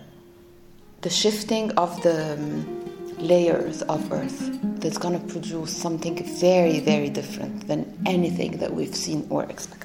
the 1.02 1.10
shifting 1.10 1.72
of 1.72 2.02
the 2.02 2.34
um, 2.34 3.18
layers 3.18 3.82
of 3.84 4.12
earth 4.12 4.60
that's 4.80 4.98
going 4.98 5.20
to 5.20 5.28
produce 5.28 5.76
something 5.76 6.16
very, 6.40 6.80
very 6.80 7.10
different 7.10 7.68
than 7.68 7.98
anything 8.06 8.58
that 8.58 8.74
we've 8.74 8.96
seen 8.96 9.28
or 9.30 9.44
expected. 9.44 9.85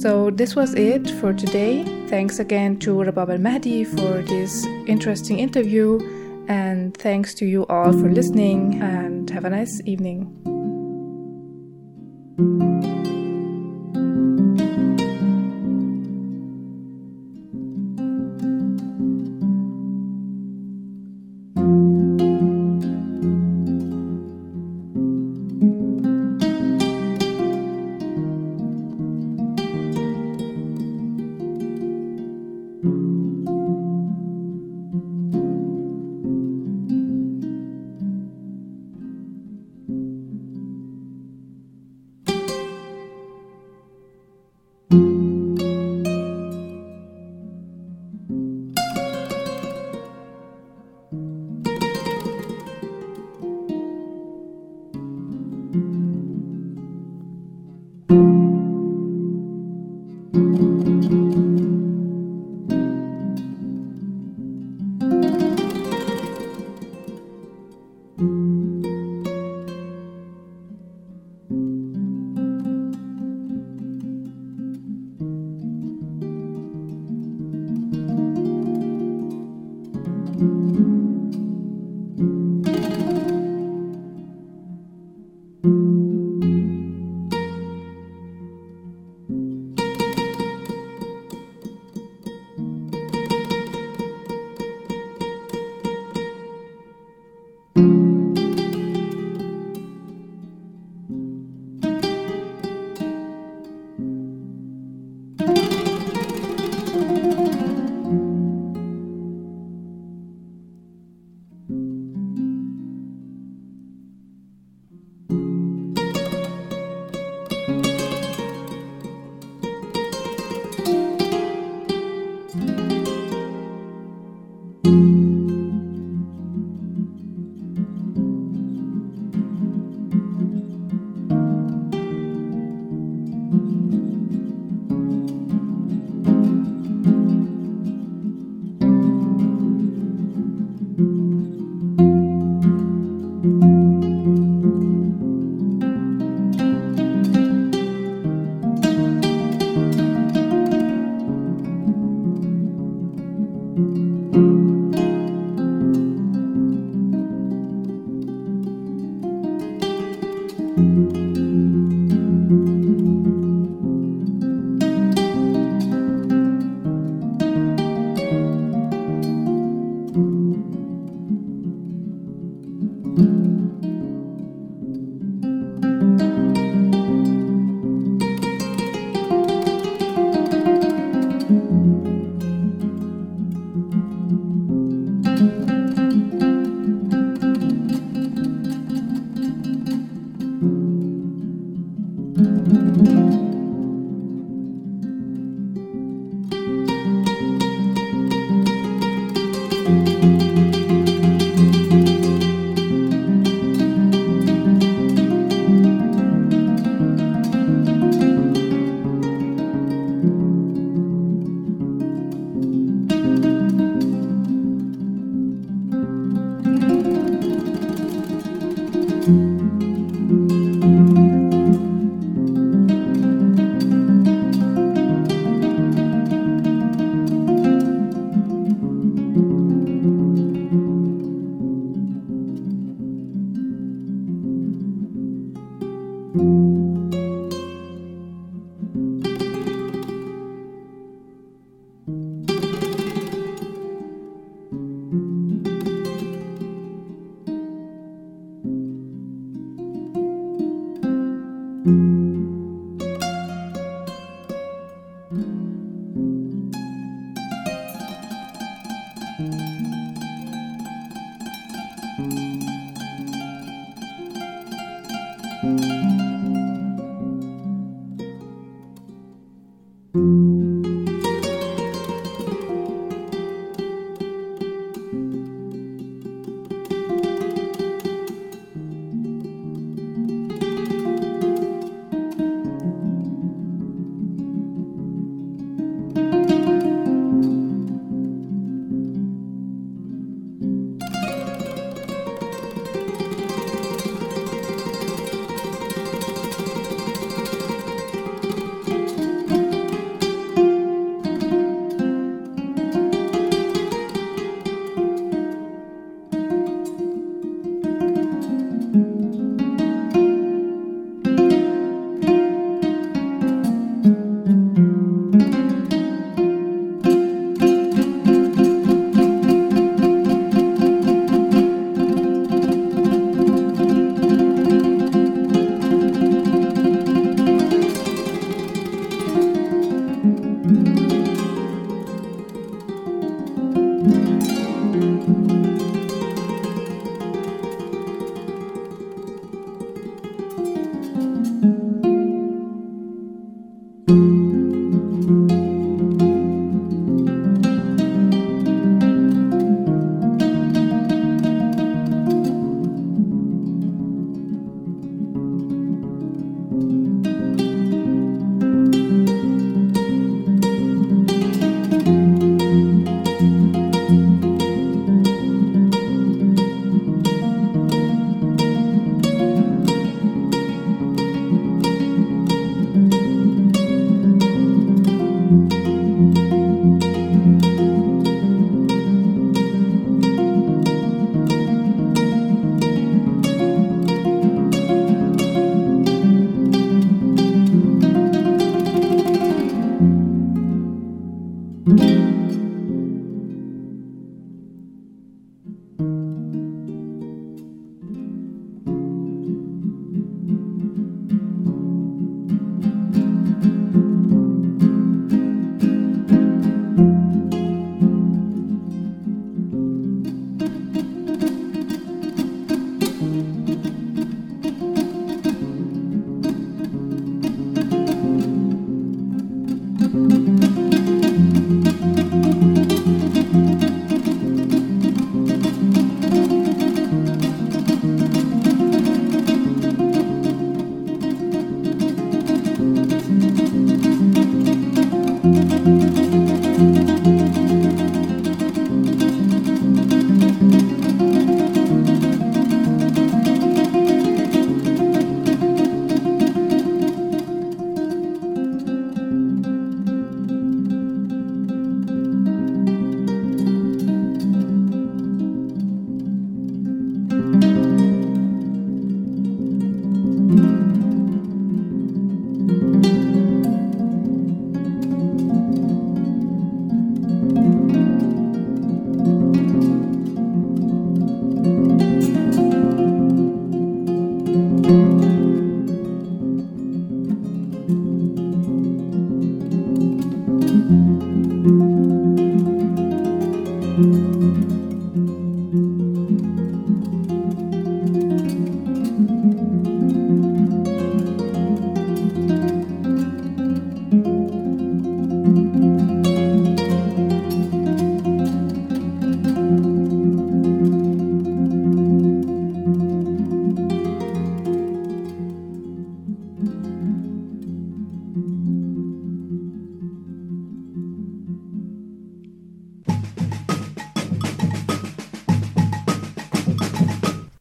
So 0.00 0.30
this 0.30 0.56
was 0.56 0.72
it 0.72 1.10
for 1.20 1.34
today. 1.34 1.84
Thanks 2.08 2.38
again 2.38 2.78
to 2.78 2.94
Rabab 2.94 3.28
El 3.32 3.38
Mahdi 3.38 3.84
for 3.84 4.22
this 4.22 4.64
interesting 4.86 5.38
interview, 5.38 6.00
and 6.48 6.96
thanks 6.96 7.34
to 7.34 7.44
you 7.44 7.66
all 7.66 7.92
for 7.92 8.10
listening, 8.10 8.80
and 8.80 9.28
have 9.28 9.44
a 9.44 9.50
nice 9.50 9.78
evening. 9.84 10.24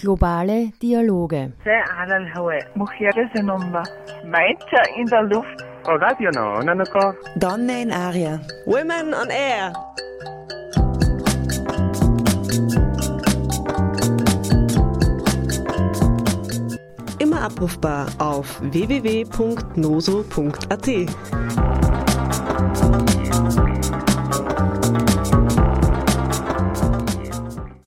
Globale 0.10 0.72
Dialoge. 0.82 1.54
Meiter 4.26 4.84
in 4.98 5.06
der 5.06 5.22
Luft. 5.22 5.64
Donne 7.36 7.82
in 7.84 7.92
Aria. 7.92 8.40
Women 8.66 9.14
on 9.14 9.30
Air. 9.30 9.72
Immer 17.20 17.42
abrufbar 17.44 18.08
auf 18.18 18.60
www.noso.at. 18.64 19.30